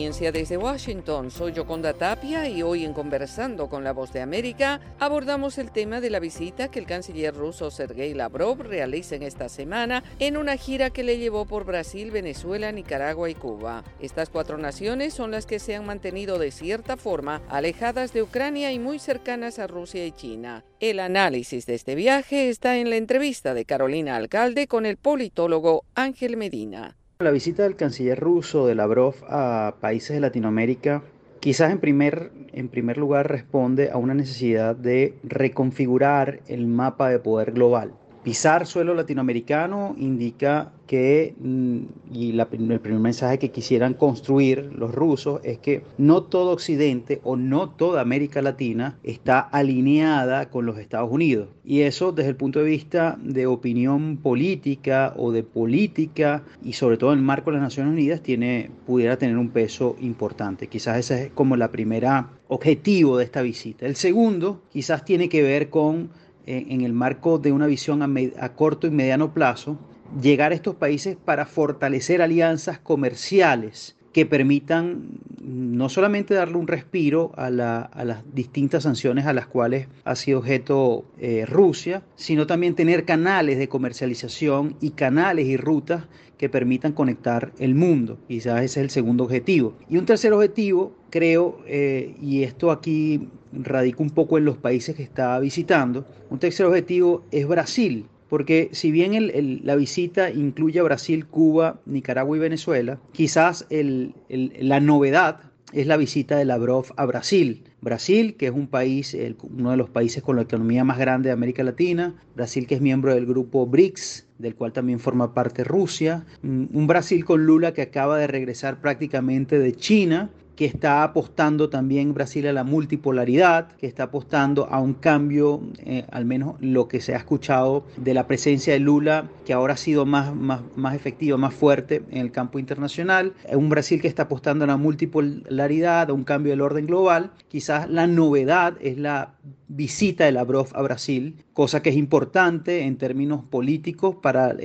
Desde 0.08 0.56
Washington. 0.56 1.30
Soy 1.30 1.52
Yoconda 1.52 1.94
Tapia 1.94 2.48
y 2.48 2.64
hoy 2.64 2.86
en 2.86 2.94
Conversando 2.94 3.68
con 3.68 3.84
la 3.84 3.92
Voz 3.92 4.14
de 4.14 4.22
América 4.22 4.80
abordamos 5.00 5.58
el 5.58 5.70
tema 5.70 6.00
de 6.00 6.10
la 6.10 6.22
visita 6.22 6.70
que 6.70 6.80
el 6.80 6.86
canciller 6.86 7.36
ruso 7.36 7.70
Sergei 7.72 8.14
Lavrov 8.14 8.62
realiza 8.62 9.16
en 9.16 9.24
esta 9.24 9.50
semana 9.50 10.06
en 10.20 10.38
una 10.38 10.56
gira 10.56 10.92
que 10.92 11.04
le 11.04 11.18
llevó 11.18 11.46
por 11.46 11.66
Brasil, 11.66 12.10
Venezuela, 12.12 12.72
Nicaragua 12.72 13.30
y 13.30 13.36
Cuba. 13.36 13.84
Estas 14.00 14.30
cuatro 14.30 14.58
naciones 14.58 15.14
son 15.14 15.32
las 15.32 15.46
que 15.46 15.60
se 15.60 15.76
han 15.76 15.86
mantenido 15.86 16.40
de 16.40 16.52
cierta 16.52 16.96
forma 16.96 17.42
alejadas 17.50 18.14
de 18.14 18.24
Ucrania 18.24 18.72
y 18.72 18.80
muy 18.80 19.00
cercanas 19.00 19.60
a 19.60 19.68
Rusia 19.68 20.06
y 20.06 20.14
China. 20.14 20.64
El 20.80 21.02
análisis 21.02 21.66
de 21.66 21.76
este 21.76 21.96
viaje 21.96 22.48
está 22.48 22.78
en 22.78 22.90
la 22.90 22.96
entrevista 22.96 23.54
de 23.54 23.66
Carolina 23.66 24.16
Alcalde 24.16 24.68
con 24.68 24.86
el 24.86 24.96
politólogo 24.96 25.84
Ángel 25.96 26.38
Medina. 26.38 26.97
La 27.20 27.32
visita 27.32 27.64
del 27.64 27.76
canciller 27.76 28.20
ruso 28.20 28.68
de 28.68 28.76
Lavrov 28.76 29.16
a 29.28 29.74
países 29.82 30.14
de 30.14 30.20
Latinoamérica 30.20 31.02
quizás 31.40 31.72
en 31.72 31.80
primer, 31.80 32.32
en 32.52 32.70
primer 32.70 33.00
lugar 33.00 33.28
responde 33.28 33.90
a 33.90 33.98
una 33.98 34.14
necesidad 34.14 34.76
de 34.76 35.18
reconfigurar 35.24 36.42
el 36.48 36.68
mapa 36.68 37.10
de 37.10 37.18
poder 37.18 37.54
global. 37.54 37.94
Pisar 38.28 38.68
suelo 38.68 38.94
latinoamericano 38.94 39.96
indica 39.98 40.74
que, 40.86 41.34
mm, 41.40 41.78
y 42.12 42.38
el 42.38 42.48
primer 42.48 42.82
mensaje 42.82 43.40
que 43.40 43.52
quisieran 43.52 43.94
construir 43.94 44.70
los 44.76 44.94
rusos 44.94 45.40
es 45.46 45.60
que 45.60 45.84
no 45.98 46.24
todo 46.24 46.52
Occidente 46.52 47.22
o 47.24 47.38
no 47.38 47.70
toda 47.70 48.02
América 48.02 48.42
Latina 48.42 48.98
está 49.04 49.40
alineada 49.40 50.50
con 50.50 50.66
los 50.66 50.78
Estados 50.78 51.10
Unidos. 51.10 51.48
Y 51.64 51.84
eso 51.84 52.12
desde 52.12 52.32
el 52.32 52.36
punto 52.36 52.60
de 52.60 52.66
vista 52.66 53.18
de 53.22 53.48
opinión 53.48 54.18
política 54.18 55.14
o 55.16 55.32
de 55.32 55.44
política 55.44 56.44
y 56.62 56.74
sobre 56.74 56.98
todo 56.98 57.14
en 57.14 57.20
el 57.20 57.26
marco 57.26 57.52
de 57.52 57.58
las 57.58 57.64
Naciones 57.64 57.94
Unidas 57.94 58.22
tiene, 58.22 58.72
pudiera 58.86 59.18
tener 59.18 59.38
un 59.38 59.52
peso 59.52 59.96
importante. 60.02 60.68
Quizás 60.68 60.98
ese 60.98 61.24
es 61.28 61.32
como 61.32 61.56
la 61.56 61.72
primera 61.72 62.32
objetivo 62.50 63.18
de 63.18 63.24
esta 63.24 63.42
visita. 63.42 63.86
El 63.86 63.96
segundo 63.96 64.64
quizás 64.70 65.06
tiene 65.06 65.30
que 65.30 65.44
ver 65.44 65.70
con 65.70 66.10
en 66.48 66.82
el 66.82 66.94
marco 66.94 67.38
de 67.38 67.52
una 67.52 67.68
visión 67.68 68.02
a, 68.02 68.50
corto 68.56 68.88
y 68.88 68.92
mediano 68.92 69.34
plazo, 69.34 69.78
llegar 70.22 70.54
a 70.54 70.56
estos 70.56 70.76
países 70.76 71.18
para 71.18 71.46
fortalecer 71.46 72.22
alianzas 72.22 72.80
comerciales 72.80 73.97
que 74.18 74.26
permitan 74.26 75.10
no 75.44 75.90
solamente 75.90 76.34
darle 76.34 76.58
un 76.58 76.66
respiro 76.66 77.34
a, 77.36 77.52
las 77.52 78.34
distintas 78.34 78.82
sanciones 78.82 79.28
a 79.28 79.34
las 79.34 79.46
cuales 79.46 79.90
ha 80.06 80.16
sido 80.16 80.40
objeto 80.40 81.06
eh, 81.20 81.46
Rusia, 81.46 82.02
sino 82.16 82.48
también 82.48 82.74
tener 82.74 83.06
canales 83.06 83.60
de 83.60 83.70
comercialización 83.70 84.76
y 84.82 84.90
canales 84.90 85.46
y 85.46 85.56
rutas 85.56 86.06
que 86.40 86.50
permitan 86.50 86.94
conectar 86.94 87.52
el 87.60 87.76
mundo. 87.76 88.18
Quizás 88.28 88.64
ese 88.64 88.80
es 88.80 88.86
el 88.86 88.90
segundo 88.90 89.26
objetivo. 89.26 89.78
Y 89.88 89.98
un 89.98 90.08
tercer 90.08 90.34
objetivo, 90.34 90.96
creo, 91.12 91.60
eh, 91.68 92.16
y 92.20 92.42
esto 92.42 92.72
aquí 92.72 93.30
radica 93.54 94.02
un 94.02 94.10
poco 94.10 94.40
en 94.40 94.46
los 94.46 94.58
países 94.58 94.96
que 94.96 95.04
está 95.04 95.38
visitando, 95.38 96.08
un 96.32 96.40
tercer 96.40 96.66
objetivo 96.66 97.24
es 97.30 97.48
Brasil. 97.48 98.08
Porque 98.30 98.70
si 98.74 98.92
bien 98.92 99.62
la 99.64 99.76
visita 99.76 100.30
incluye 100.30 100.80
a 100.80 100.84
Brasil, 100.84 101.26
Cuba, 101.26 101.80
Nicaragua 101.86 102.38
y 102.38 102.40
Venezuela, 102.40 103.00
quizás 103.12 103.66
la 103.70 104.80
novedad 104.80 105.40
es 105.74 105.86
la 105.86 105.98
visita 105.98 106.38
de 106.38 106.46
Lavrov 106.46 106.86
a 106.96 107.06
Brasil. 107.06 107.64
Brasil, 107.82 108.36
que 108.38 108.48
es 108.48 108.52
un 108.54 108.68
país, 108.68 109.16
uno 109.44 109.72
de 109.72 109.78
los 109.78 109.90
países 109.90 110.24
con 110.24 110.38
la 110.38 110.44
economía 110.44 110.84
más 110.84 110.98
grande 110.98 111.30
de 111.30 111.34
América 111.34 111.64
Latina, 111.64 112.16
Brasil 112.36 112.68
que 112.68 112.76
es 112.76 112.82
miembro 112.82 113.14
del 113.14 113.26
grupo 113.26 113.66
BRICS, 113.66 114.26
del 114.40 114.56
cual 114.56 114.72
también 114.72 115.00
forma 115.00 115.34
parte 115.34 115.64
Rusia, 115.64 116.26
un 116.44 116.88
Brasil 116.88 117.26
con 117.26 117.46
Lula 117.46 117.74
que 117.74 117.82
acaba 117.82 118.18
de 118.18 118.28
regresar 118.28 118.82
prácticamente 118.82 119.60
de 119.60 119.76
China 119.76 120.30
que 120.58 120.66
está 120.66 121.04
apostando 121.04 121.70
también 121.70 122.16
Brasil 122.16 122.48
a 122.48 122.52
la 122.52 122.64
multipolaridad, 122.64 123.72
que 123.74 123.86
está 123.86 124.04
apostando 124.04 124.66
a 124.66 124.82
un 124.82 124.96
cambio, 124.96 125.62
eh, 125.86 126.04
al 126.12 126.26
menos 126.26 126.56
lo 126.60 126.88
que 126.88 127.00
se 127.00 127.14
ha 127.14 127.18
escuchado 127.18 127.86
de 127.96 128.16
la 128.16 128.26
presencia 128.26 128.74
de 128.74 128.80
Lula, 128.80 129.30
que 129.46 129.54
ahora 129.54 129.76
ha 129.76 129.78
sido 129.78 130.08
más, 130.08 130.36
más, 130.36 130.62
más 130.76 130.96
efectiva, 130.96 131.38
más 131.38 131.54
fuerte 131.54 132.02
en 132.10 132.18
el 132.18 132.32
campo 132.32 132.58
internacional. 132.58 133.34
Un 133.54 133.70
Brasil 133.70 134.02
que 134.02 134.08
está 134.08 134.24
apostando 134.24 134.64
a 134.64 134.68
la 134.68 134.78
multipolaridad, 134.78 136.10
a 136.10 136.14
un 136.14 136.24
cambio 136.24 136.54
del 136.54 136.62
orden 136.62 136.88
global. 136.88 137.32
Quizás 137.50 137.88
la 137.88 138.08
novedad 138.08 138.78
es 138.82 138.98
la 138.98 139.36
visita 139.68 140.26
de 140.26 140.32
Lavrov 140.32 140.70
a 140.74 140.82
Brasil, 140.82 141.36
cosa 141.54 141.84
que 141.84 141.92
es 141.92 141.96
importante 141.96 142.82
en 142.82 142.98
términos 142.98 143.44
políticos 143.46 144.16
para 144.24 144.56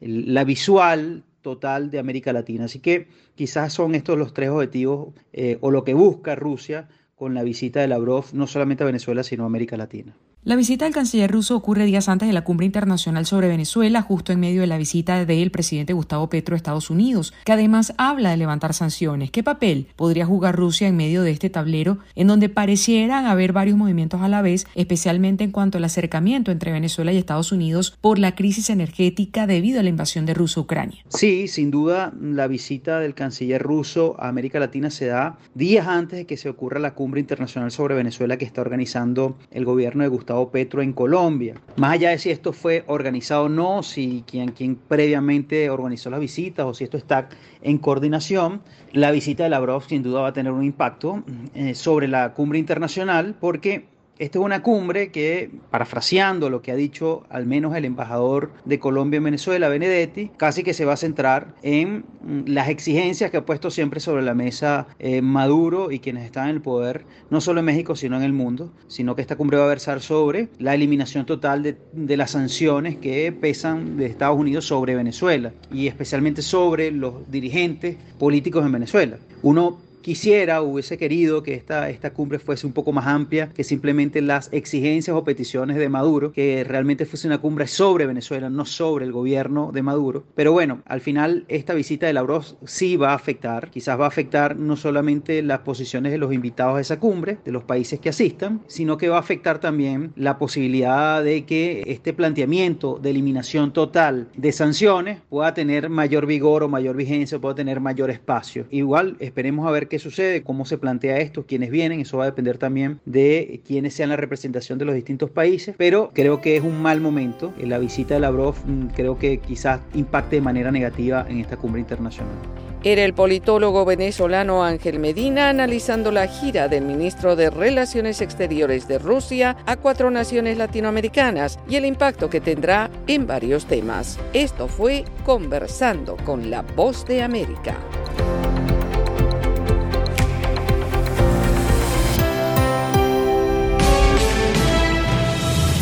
la 0.00 0.44
visual 0.44 1.24
total 1.44 1.92
de 1.92 2.00
América 2.00 2.32
Latina. 2.32 2.64
Así 2.64 2.80
que 2.80 3.06
quizás 3.36 3.72
son 3.72 3.94
estos 3.94 4.18
los 4.18 4.34
tres 4.34 4.50
objetivos 4.50 5.14
eh, 5.32 5.58
o 5.60 5.70
lo 5.70 5.84
que 5.84 5.94
busca 5.94 6.34
Rusia 6.34 6.88
con 7.14 7.34
la 7.34 7.44
visita 7.44 7.80
de 7.80 7.86
Lavrov 7.86 8.24
no 8.32 8.48
solamente 8.48 8.82
a 8.82 8.86
Venezuela, 8.86 9.22
sino 9.22 9.44
a 9.44 9.46
América 9.46 9.76
Latina. 9.76 10.16
La 10.46 10.56
visita 10.56 10.84
del 10.84 10.92
canciller 10.92 11.30
ruso 11.30 11.56
ocurre 11.56 11.86
días 11.86 12.06
antes 12.10 12.28
de 12.28 12.34
la 12.34 12.44
cumbre 12.44 12.66
internacional 12.66 13.24
sobre 13.24 13.48
Venezuela, 13.48 14.02
justo 14.02 14.30
en 14.30 14.40
medio 14.40 14.60
de 14.60 14.66
la 14.66 14.76
visita 14.76 15.24
del 15.24 15.50
presidente 15.50 15.94
Gustavo 15.94 16.28
Petro 16.28 16.54
a 16.54 16.58
Estados 16.58 16.90
Unidos, 16.90 17.32
que 17.46 17.52
además 17.52 17.94
habla 17.96 18.28
de 18.28 18.36
levantar 18.36 18.74
sanciones. 18.74 19.30
¿Qué 19.30 19.42
papel 19.42 19.86
podría 19.96 20.26
jugar 20.26 20.54
Rusia 20.54 20.86
en 20.86 20.98
medio 20.98 21.22
de 21.22 21.30
este 21.30 21.48
tablero 21.48 21.96
en 22.14 22.26
donde 22.26 22.50
parecieran 22.50 23.24
haber 23.24 23.54
varios 23.54 23.78
movimientos 23.78 24.20
a 24.20 24.28
la 24.28 24.42
vez, 24.42 24.66
especialmente 24.74 25.44
en 25.44 25.50
cuanto 25.50 25.78
al 25.78 25.84
acercamiento 25.84 26.52
entre 26.52 26.72
Venezuela 26.72 27.10
y 27.10 27.16
Estados 27.16 27.50
Unidos 27.50 27.96
por 28.02 28.18
la 28.18 28.34
crisis 28.34 28.68
energética 28.68 29.46
debido 29.46 29.80
a 29.80 29.82
la 29.82 29.88
invasión 29.88 30.26
de 30.26 30.34
Rusia 30.34 30.60
a 30.60 30.64
Ucrania? 30.64 31.06
Sí, 31.08 31.48
sin 31.48 31.70
duda, 31.70 32.12
la 32.20 32.48
visita 32.48 33.00
del 33.00 33.14
canciller 33.14 33.62
ruso 33.62 34.14
a 34.18 34.28
América 34.28 34.58
Latina 34.58 34.90
se 34.90 35.06
da 35.06 35.38
días 35.54 35.86
antes 35.86 36.18
de 36.18 36.26
que 36.26 36.36
se 36.36 36.50
ocurra 36.50 36.80
la 36.80 36.92
cumbre 36.92 37.20
internacional 37.20 37.70
sobre 37.70 37.94
Venezuela 37.94 38.36
que 38.36 38.44
está 38.44 38.60
organizando 38.60 39.38
el 39.50 39.64
gobierno 39.64 40.02
de 40.02 40.10
Gustavo 40.10 40.33
Petro 40.50 40.82
en 40.82 40.92
Colombia. 40.92 41.54
Más 41.76 41.92
allá 41.92 42.10
de 42.10 42.18
si 42.18 42.30
esto 42.30 42.52
fue 42.52 42.84
organizado 42.86 43.44
o 43.44 43.48
no, 43.48 43.82
si 43.82 44.24
quien, 44.26 44.76
previamente 44.88 45.70
organizó 45.70 46.10
las 46.10 46.20
visitas 46.20 46.66
o 46.66 46.74
si 46.74 46.84
esto 46.84 46.96
está 46.96 47.28
en 47.62 47.78
coordinación, 47.78 48.62
la 48.92 49.10
visita 49.10 49.44
de 49.44 49.50
Lavrov 49.50 49.84
sin 49.84 50.02
duda 50.02 50.22
va 50.22 50.28
a 50.28 50.32
tener 50.32 50.52
un 50.52 50.64
impacto 50.64 51.22
eh, 51.54 51.74
sobre 51.74 52.08
la 52.08 52.34
cumbre 52.34 52.58
internacional 52.58 53.34
porque 53.40 53.86
esta 54.18 54.38
es 54.38 54.44
una 54.44 54.62
cumbre 54.62 55.10
que, 55.10 55.50
parafraseando 55.70 56.48
lo 56.48 56.62
que 56.62 56.70
ha 56.70 56.76
dicho 56.76 57.24
al 57.30 57.46
menos 57.46 57.74
el 57.74 57.84
embajador 57.84 58.52
de 58.64 58.78
Colombia 58.78 59.18
en 59.18 59.24
Venezuela, 59.24 59.68
Benedetti, 59.68 60.30
casi 60.36 60.62
que 60.62 60.72
se 60.72 60.84
va 60.84 60.92
a 60.92 60.96
centrar 60.96 61.54
en 61.62 62.04
mm, 62.22 62.42
las 62.46 62.68
exigencias 62.68 63.30
que 63.30 63.38
ha 63.38 63.46
puesto 63.46 63.70
siempre 63.70 63.98
sobre 63.98 64.22
la 64.22 64.34
mesa 64.34 64.86
eh, 65.00 65.20
Maduro 65.20 65.90
y 65.90 65.98
quienes 65.98 66.24
están 66.24 66.48
en 66.48 66.56
el 66.56 66.62
poder, 66.62 67.04
no 67.30 67.40
solo 67.40 67.60
en 67.60 67.66
México, 67.66 67.96
sino 67.96 68.16
en 68.16 68.22
el 68.22 68.32
mundo, 68.32 68.72
sino 68.86 69.16
que 69.16 69.22
esta 69.22 69.36
cumbre 69.36 69.58
va 69.58 69.64
a 69.64 69.68
versar 69.68 70.00
sobre 70.00 70.48
la 70.58 70.74
eliminación 70.74 71.26
total 71.26 71.62
de, 71.62 71.76
de 71.92 72.16
las 72.16 72.30
sanciones 72.30 72.96
que 72.96 73.32
pesan 73.32 73.96
de 73.96 74.06
Estados 74.06 74.38
Unidos 74.38 74.66
sobre 74.66 74.94
Venezuela 74.94 75.52
y 75.72 75.88
especialmente 75.88 76.42
sobre 76.42 76.92
los 76.92 77.28
dirigentes 77.30 77.96
políticos 78.18 78.64
en 78.64 78.72
Venezuela. 78.72 79.18
Uno 79.42 79.78
quisiera, 80.04 80.60
hubiese 80.60 80.98
querido 80.98 81.42
que 81.42 81.54
esta, 81.54 81.88
esta 81.88 82.12
cumbre 82.12 82.38
fuese 82.38 82.66
un 82.66 82.74
poco 82.74 82.92
más 82.92 83.06
amplia 83.06 83.48
que 83.54 83.64
simplemente 83.64 84.20
las 84.20 84.52
exigencias 84.52 85.16
o 85.16 85.24
peticiones 85.24 85.78
de 85.78 85.88
Maduro, 85.88 86.30
que 86.30 86.62
realmente 86.62 87.06
fuese 87.06 87.26
una 87.26 87.38
cumbre 87.38 87.66
sobre 87.66 88.04
Venezuela, 88.04 88.50
no 88.50 88.66
sobre 88.66 89.06
el 89.06 89.12
gobierno 89.12 89.72
de 89.72 89.82
Maduro. 89.82 90.24
Pero 90.34 90.52
bueno, 90.52 90.82
al 90.84 91.00
final 91.00 91.46
esta 91.48 91.72
visita 91.72 92.06
de 92.06 92.12
Lavrov 92.12 92.44
sí 92.66 92.98
va 92.98 93.12
a 93.12 93.14
afectar, 93.14 93.70
quizás 93.70 93.98
va 93.98 94.04
a 94.04 94.08
afectar 94.08 94.56
no 94.56 94.76
solamente 94.76 95.42
las 95.42 95.60
posiciones 95.60 96.12
de 96.12 96.18
los 96.18 96.34
invitados 96.34 96.76
a 96.76 96.80
esa 96.82 97.00
cumbre, 97.00 97.38
de 97.42 97.52
los 97.52 97.64
países 97.64 97.98
que 97.98 98.10
asistan, 98.10 98.60
sino 98.66 98.98
que 98.98 99.08
va 99.08 99.16
a 99.16 99.20
afectar 99.20 99.58
también 99.58 100.12
la 100.16 100.36
posibilidad 100.36 101.24
de 101.24 101.46
que 101.46 101.82
este 101.86 102.12
planteamiento 102.12 102.98
de 103.02 103.08
eliminación 103.08 103.72
total 103.72 104.28
de 104.36 104.52
sanciones 104.52 105.22
pueda 105.30 105.54
tener 105.54 105.88
mayor 105.88 106.26
vigor 106.26 106.62
o 106.62 106.68
mayor 106.68 106.94
vigencia, 106.94 107.38
pueda 107.38 107.54
tener 107.54 107.80
mayor 107.80 108.10
espacio. 108.10 108.66
Igual 108.70 109.16
esperemos 109.18 109.66
a 109.66 109.70
ver 109.70 109.88
qué 109.88 109.93
qué 109.94 110.00
sucede, 110.00 110.42
cómo 110.42 110.66
se 110.66 110.76
plantea 110.76 111.18
esto, 111.18 111.46
quiénes 111.46 111.70
vienen, 111.70 112.00
eso 112.00 112.16
va 112.18 112.24
a 112.24 112.26
depender 112.26 112.58
también 112.58 112.98
de 113.04 113.60
quiénes 113.64 113.94
sean 113.94 114.08
la 114.08 114.16
representación 114.16 114.76
de 114.76 114.84
los 114.84 114.92
distintos 114.92 115.30
países, 115.30 115.76
pero 115.78 116.10
creo 116.12 116.40
que 116.40 116.56
es 116.56 116.64
un 116.64 116.82
mal 116.82 117.00
momento. 117.00 117.54
La 117.60 117.78
visita 117.78 118.14
de 118.14 118.20
Lavrov 118.20 118.56
mm, 118.66 118.88
creo 118.88 119.20
que 119.20 119.38
quizás 119.38 119.82
impacte 119.94 120.34
de 120.34 120.42
manera 120.42 120.72
negativa 120.72 121.24
en 121.28 121.38
esta 121.38 121.56
cumbre 121.56 121.80
internacional. 121.80 122.34
Era 122.82 123.04
el 123.04 123.14
politólogo 123.14 123.84
venezolano 123.84 124.64
Ángel 124.64 124.98
Medina 124.98 125.48
analizando 125.48 126.10
la 126.10 126.26
gira 126.26 126.66
del 126.66 126.84
ministro 126.84 127.36
de 127.36 127.50
Relaciones 127.50 128.20
Exteriores 128.20 128.88
de 128.88 128.98
Rusia 128.98 129.56
a 129.64 129.76
cuatro 129.76 130.10
naciones 130.10 130.58
latinoamericanas 130.58 131.60
y 131.68 131.76
el 131.76 131.84
impacto 131.84 132.28
que 132.28 132.40
tendrá 132.40 132.90
en 133.06 133.28
varios 133.28 133.66
temas. 133.66 134.18
Esto 134.32 134.66
fue 134.66 135.04
Conversando 135.24 136.16
con 136.24 136.50
la 136.50 136.62
Voz 136.62 137.06
de 137.06 137.22
América. 137.22 137.76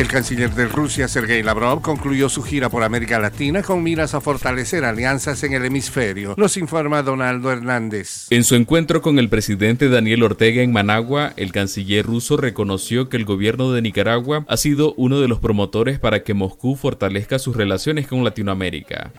El 0.00 0.08
canciller 0.08 0.54
de 0.54 0.66
Rusia, 0.66 1.08
Sergei 1.08 1.42
Lavrov, 1.42 1.82
concluyó 1.82 2.30
su 2.30 2.42
gira 2.42 2.70
por 2.70 2.82
América 2.82 3.18
Latina 3.18 3.62
con 3.62 3.82
miras 3.82 4.14
a 4.14 4.22
fortalecer 4.22 4.82
alianzas 4.82 5.42
en 5.42 5.52
el 5.52 5.66
hemisferio. 5.66 6.32
Nos 6.38 6.56
informa 6.56 7.02
Donaldo 7.02 7.52
Hernández. 7.52 8.26
En 8.30 8.44
su 8.44 8.54
encuentro 8.54 9.02
con 9.02 9.18
el 9.18 9.28
presidente 9.28 9.90
Daniel 9.90 10.22
Ortega 10.22 10.62
en 10.62 10.72
Managua, 10.72 11.34
el 11.36 11.52
canciller 11.52 12.06
ruso 12.06 12.38
reconoció 12.38 13.10
que 13.10 13.18
el 13.18 13.26
gobierno 13.26 13.72
de 13.72 13.82
Nicaragua 13.82 14.46
ha 14.48 14.56
sido 14.56 14.94
uno 14.94 15.20
de 15.20 15.28
los 15.28 15.38
promotores 15.38 15.98
para 15.98 16.22
que 16.22 16.32
Moscú 16.32 16.76
fortalezca 16.76 17.38
sus 17.38 17.54
relaciones 17.54 18.06
con 18.06 18.24
Latinoamérica. 18.24 19.12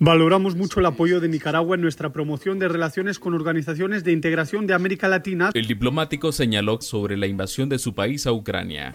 Valoramos 0.00 0.56
mucho 0.56 0.80
el 0.80 0.86
apoyo 0.86 1.20
de 1.20 1.28
Nicaragua 1.28 1.76
en 1.76 1.82
nuestra 1.82 2.12
promoción 2.12 2.58
de 2.58 2.66
relaciones 2.66 3.20
con 3.20 3.32
organizaciones 3.32 4.02
de 4.02 4.10
integración 4.10 4.66
de 4.66 4.74
América 4.74 5.06
Latina. 5.06 5.52
El 5.54 5.68
diplomático 5.68 6.32
señaló 6.32 6.80
sobre 6.80 7.16
la 7.16 7.28
invasión 7.28 7.68
de 7.68 7.78
su 7.78 7.94
país 7.94 8.26
a 8.26 8.32
Ucrania. 8.32 8.92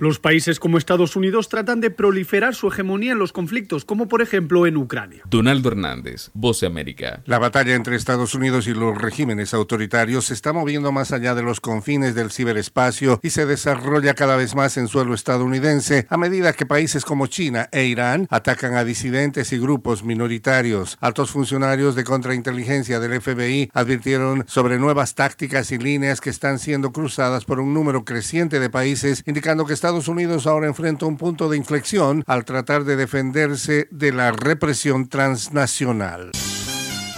Los 0.00 0.18
países 0.18 0.58
como 0.58 0.78
Estados 0.78 1.14
Unidos 1.14 1.48
tratan 1.48 1.80
de 1.80 1.90
proliferar 1.90 2.54
su 2.54 2.68
hegemonía 2.68 3.12
en 3.12 3.18
los 3.18 3.32
conflictos, 3.32 3.84
como 3.84 4.08
por 4.08 4.20
ejemplo 4.20 4.66
en 4.66 4.76
Ucrania. 4.76 5.22
Donaldo 5.30 5.68
Hernández, 5.68 6.30
Voz 6.34 6.60
de 6.60 6.66
América. 6.66 7.22
La 7.24 7.38
batalla 7.38 7.74
entre 7.74 7.94
Estados 7.94 8.34
Unidos 8.34 8.66
y 8.66 8.74
los 8.74 9.00
regímenes 9.00 9.54
autoritarios 9.54 10.26
se 10.26 10.34
está 10.34 10.52
moviendo 10.52 10.90
más 10.90 11.12
allá 11.12 11.36
de 11.36 11.42
los 11.42 11.60
confines 11.60 12.16
del 12.16 12.32
ciberespacio 12.32 13.20
y 13.22 13.30
se 13.30 13.46
desarrolla 13.46 14.14
cada 14.14 14.36
vez 14.36 14.56
más 14.56 14.76
en 14.76 14.88
suelo 14.88 15.14
estadounidense 15.14 16.06
a 16.10 16.16
medida 16.16 16.52
que 16.52 16.66
países 16.66 17.04
como 17.04 17.28
China 17.28 17.68
e 17.70 17.84
Irán 17.84 18.26
atacan 18.30 18.74
a 18.74 18.84
disidentes 18.84 19.52
y 19.52 19.58
grupos 19.58 20.02
minoritarios. 20.02 20.98
Altos 21.00 21.30
funcionarios 21.30 21.94
de 21.94 22.04
contrainteligencia 22.04 22.98
del 22.98 23.20
FBI 23.20 23.70
advirtieron 23.72 24.44
sobre 24.48 24.78
nuevas 24.78 25.14
tácticas 25.14 25.70
y 25.70 25.78
líneas 25.78 26.20
que 26.20 26.30
están 26.30 26.58
siendo 26.58 26.90
cruzadas 26.92 27.44
por 27.44 27.60
un 27.60 27.72
número 27.72 28.04
creciente 28.04 28.15
de 28.60 28.70
países, 28.70 29.22
indicando 29.26 29.64
que 29.64 29.72
Estados 29.72 30.08
Unidos 30.08 30.46
ahora 30.46 30.66
enfrenta 30.66 31.06
un 31.06 31.16
punto 31.16 31.48
de 31.48 31.56
inflexión 31.56 32.22
al 32.26 32.44
tratar 32.44 32.84
de 32.84 32.96
defenderse 32.96 33.88
de 33.90 34.12
la 34.12 34.32
represión 34.32 35.08
transnacional. 35.08 36.30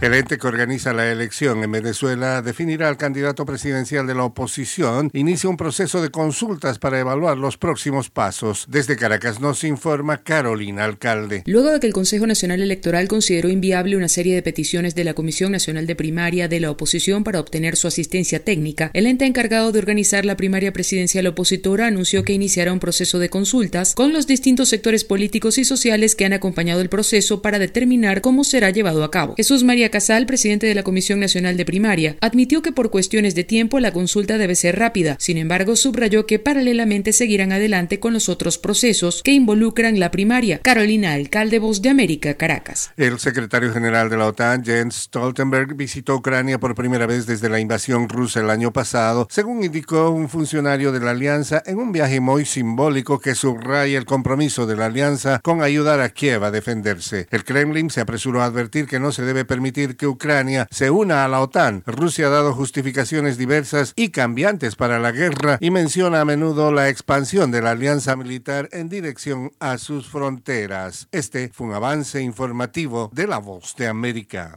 El 0.00 0.14
ente 0.14 0.38
que 0.38 0.46
organiza 0.46 0.92
la 0.92 1.10
elección 1.10 1.64
en 1.64 1.72
Venezuela 1.72 2.40
definirá 2.40 2.88
al 2.88 2.96
candidato 2.96 3.44
presidencial 3.44 4.06
de 4.06 4.14
la 4.14 4.22
oposición. 4.22 5.10
Inicia 5.12 5.50
un 5.50 5.56
proceso 5.56 6.00
de 6.00 6.10
consultas 6.10 6.78
para 6.78 7.00
evaluar 7.00 7.36
los 7.36 7.58
próximos 7.58 8.08
pasos. 8.08 8.66
Desde 8.68 8.94
Caracas 8.94 9.40
nos 9.40 9.64
informa 9.64 10.18
Carolina 10.18 10.84
Alcalde. 10.84 11.42
Luego 11.46 11.72
de 11.72 11.80
que 11.80 11.88
el 11.88 11.92
Consejo 11.92 12.28
Nacional 12.28 12.62
Electoral 12.62 13.08
consideró 13.08 13.48
inviable 13.48 13.96
una 13.96 14.06
serie 14.06 14.36
de 14.36 14.42
peticiones 14.42 14.94
de 14.94 15.02
la 15.02 15.14
Comisión 15.14 15.50
Nacional 15.50 15.88
de 15.88 15.96
Primaria 15.96 16.46
de 16.46 16.60
la 16.60 16.70
oposición 16.70 17.24
para 17.24 17.40
obtener 17.40 17.74
su 17.74 17.88
asistencia 17.88 18.44
técnica, 18.44 18.92
el 18.94 19.04
ente 19.04 19.26
encargado 19.26 19.72
de 19.72 19.80
organizar 19.80 20.24
la 20.24 20.36
primaria 20.36 20.72
presidencial 20.72 21.26
opositora 21.26 21.88
anunció 21.88 22.22
que 22.22 22.34
iniciará 22.34 22.72
un 22.72 22.78
proceso 22.78 23.18
de 23.18 23.30
consultas 23.30 23.96
con 23.96 24.12
los 24.12 24.28
distintos 24.28 24.68
sectores 24.68 25.02
políticos 25.02 25.58
y 25.58 25.64
sociales 25.64 26.14
que 26.14 26.24
han 26.24 26.34
acompañado 26.34 26.82
el 26.82 26.88
proceso 26.88 27.42
para 27.42 27.58
determinar 27.58 28.20
cómo 28.20 28.44
será 28.44 28.70
llevado 28.70 29.02
a 29.02 29.10
cabo. 29.10 29.34
Jesús 29.34 29.64
María 29.64 29.87
Casal, 29.90 30.26
presidente 30.26 30.66
de 30.66 30.74
la 30.74 30.82
Comisión 30.82 31.20
Nacional 31.20 31.56
de 31.56 31.64
Primaria, 31.64 32.16
admitió 32.20 32.62
que 32.62 32.72
por 32.72 32.90
cuestiones 32.90 33.34
de 33.34 33.44
tiempo 33.44 33.80
la 33.80 33.92
consulta 33.92 34.38
debe 34.38 34.54
ser 34.54 34.78
rápida. 34.78 35.16
Sin 35.18 35.38
embargo, 35.38 35.76
subrayó 35.76 36.26
que 36.26 36.38
paralelamente 36.38 37.12
seguirán 37.12 37.52
adelante 37.52 38.00
con 38.00 38.12
los 38.12 38.28
otros 38.28 38.58
procesos 38.58 39.22
que 39.22 39.32
involucran 39.32 40.00
la 40.00 40.10
primaria. 40.10 40.58
Carolina 40.58 41.12
Alcalde, 41.12 41.58
Voz 41.58 41.82
de 41.82 41.90
América, 41.90 42.34
Caracas. 42.34 42.90
El 42.96 43.18
secretario 43.18 43.72
general 43.72 44.10
de 44.10 44.16
la 44.16 44.26
OTAN, 44.26 44.64
Jens 44.64 44.94
Stoltenberg, 45.04 45.74
visitó 45.74 46.16
Ucrania 46.16 46.58
por 46.58 46.74
primera 46.74 47.06
vez 47.06 47.26
desde 47.26 47.48
la 47.48 47.60
invasión 47.60 48.08
rusa 48.08 48.40
el 48.40 48.50
año 48.50 48.72
pasado, 48.72 49.26
según 49.30 49.64
indicó 49.64 50.10
un 50.10 50.28
funcionario 50.28 50.92
de 50.92 51.00
la 51.00 51.10
alianza 51.10 51.62
en 51.66 51.78
un 51.78 51.92
viaje 51.92 52.20
muy 52.20 52.44
simbólico 52.44 53.20
que 53.20 53.34
subraya 53.34 53.98
el 53.98 54.04
compromiso 54.04 54.66
de 54.66 54.76
la 54.76 54.86
alianza 54.86 55.40
con 55.42 55.62
ayudar 55.62 56.00
a 56.00 56.08
Kiev 56.10 56.44
a 56.44 56.50
defenderse. 56.50 57.26
El 57.30 57.44
Kremlin 57.44 57.90
se 57.90 58.00
apresuró 58.00 58.42
a 58.42 58.46
advertir 58.46 58.86
que 58.86 59.00
no 59.00 59.12
se 59.12 59.22
debe 59.22 59.44
que 59.86 60.06
Ucrania 60.06 60.66
se 60.70 60.90
una 60.90 61.24
a 61.24 61.28
la 61.28 61.40
OTAN. 61.40 61.84
Rusia 61.86 62.26
ha 62.26 62.30
dado 62.30 62.52
justificaciones 62.52 63.38
diversas 63.38 63.92
y 63.94 64.08
cambiantes 64.10 64.74
para 64.74 64.98
la 64.98 65.12
guerra 65.12 65.58
y 65.60 65.70
menciona 65.70 66.20
a 66.20 66.24
menudo 66.24 66.72
la 66.72 66.88
expansión 66.88 67.50
de 67.50 67.62
la 67.62 67.70
alianza 67.70 68.16
militar 68.16 68.68
en 68.72 68.88
dirección 68.88 69.52
a 69.60 69.78
sus 69.78 70.08
fronteras. 70.08 71.08
Este 71.12 71.50
fue 71.52 71.68
un 71.68 71.74
avance 71.74 72.20
informativo 72.20 73.10
de 73.12 73.26
La 73.28 73.38
Voz 73.38 73.76
de 73.76 73.86
América. 73.86 74.56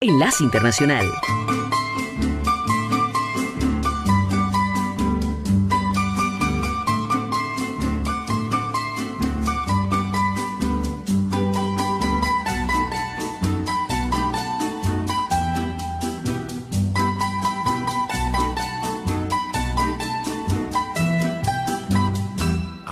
Enlace 0.00 0.44
Internacional. 0.44 1.06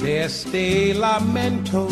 de 0.00 0.24
este 0.24 0.94
lamento 0.94 1.88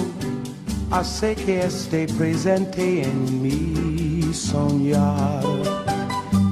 hace 0.91 1.35
que 1.35 1.65
esté 1.67 2.07
presente 2.07 3.03
en 3.03 3.43
mi 3.43 4.33
soñar. 4.33 5.43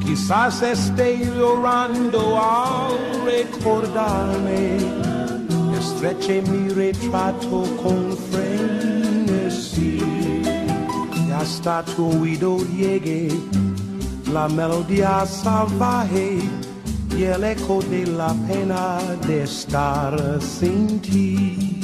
Quizás 0.04 0.62
esté 0.62 1.18
llorando 1.18 2.38
al 2.40 2.96
recordarme, 3.24 4.78
estreche 5.78 6.42
mi 6.42 6.68
retrato 6.68 7.64
con 7.82 8.16
frenesí. 8.30 10.00
Y 11.26 11.30
hasta 11.32 11.84
tu 11.84 12.20
oído 12.20 12.58
llegue 12.76 13.28
la 14.32 14.48
melodía 14.48 15.24
salvaje 15.26 16.40
y 17.16 17.24
el 17.24 17.44
eco 17.44 17.80
de 17.82 18.06
la 18.06 18.34
pena 18.48 18.98
de 19.26 19.44
estar 19.44 20.40
sin 20.40 21.00
ti. 21.00 21.83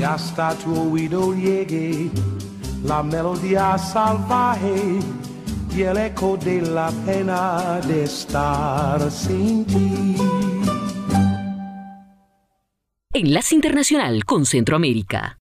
y 0.00 0.02
hasta 0.02 0.54
tu 0.54 0.92
oído 0.92 1.34
llegue 1.34 2.10
la 2.84 3.02
melodía 3.02 3.76
salvaje 3.76 4.98
y 5.76 5.82
el 5.82 5.98
eco 5.98 6.38
de 6.38 6.62
la 6.62 6.90
pena 7.04 7.80
de 7.86 8.04
estar 8.04 9.10
sin 9.10 9.66
ti. 9.66 10.16
Enlace 13.12 13.54
Internacional 13.54 14.24
con 14.24 14.46
Centroamérica. 14.46 15.39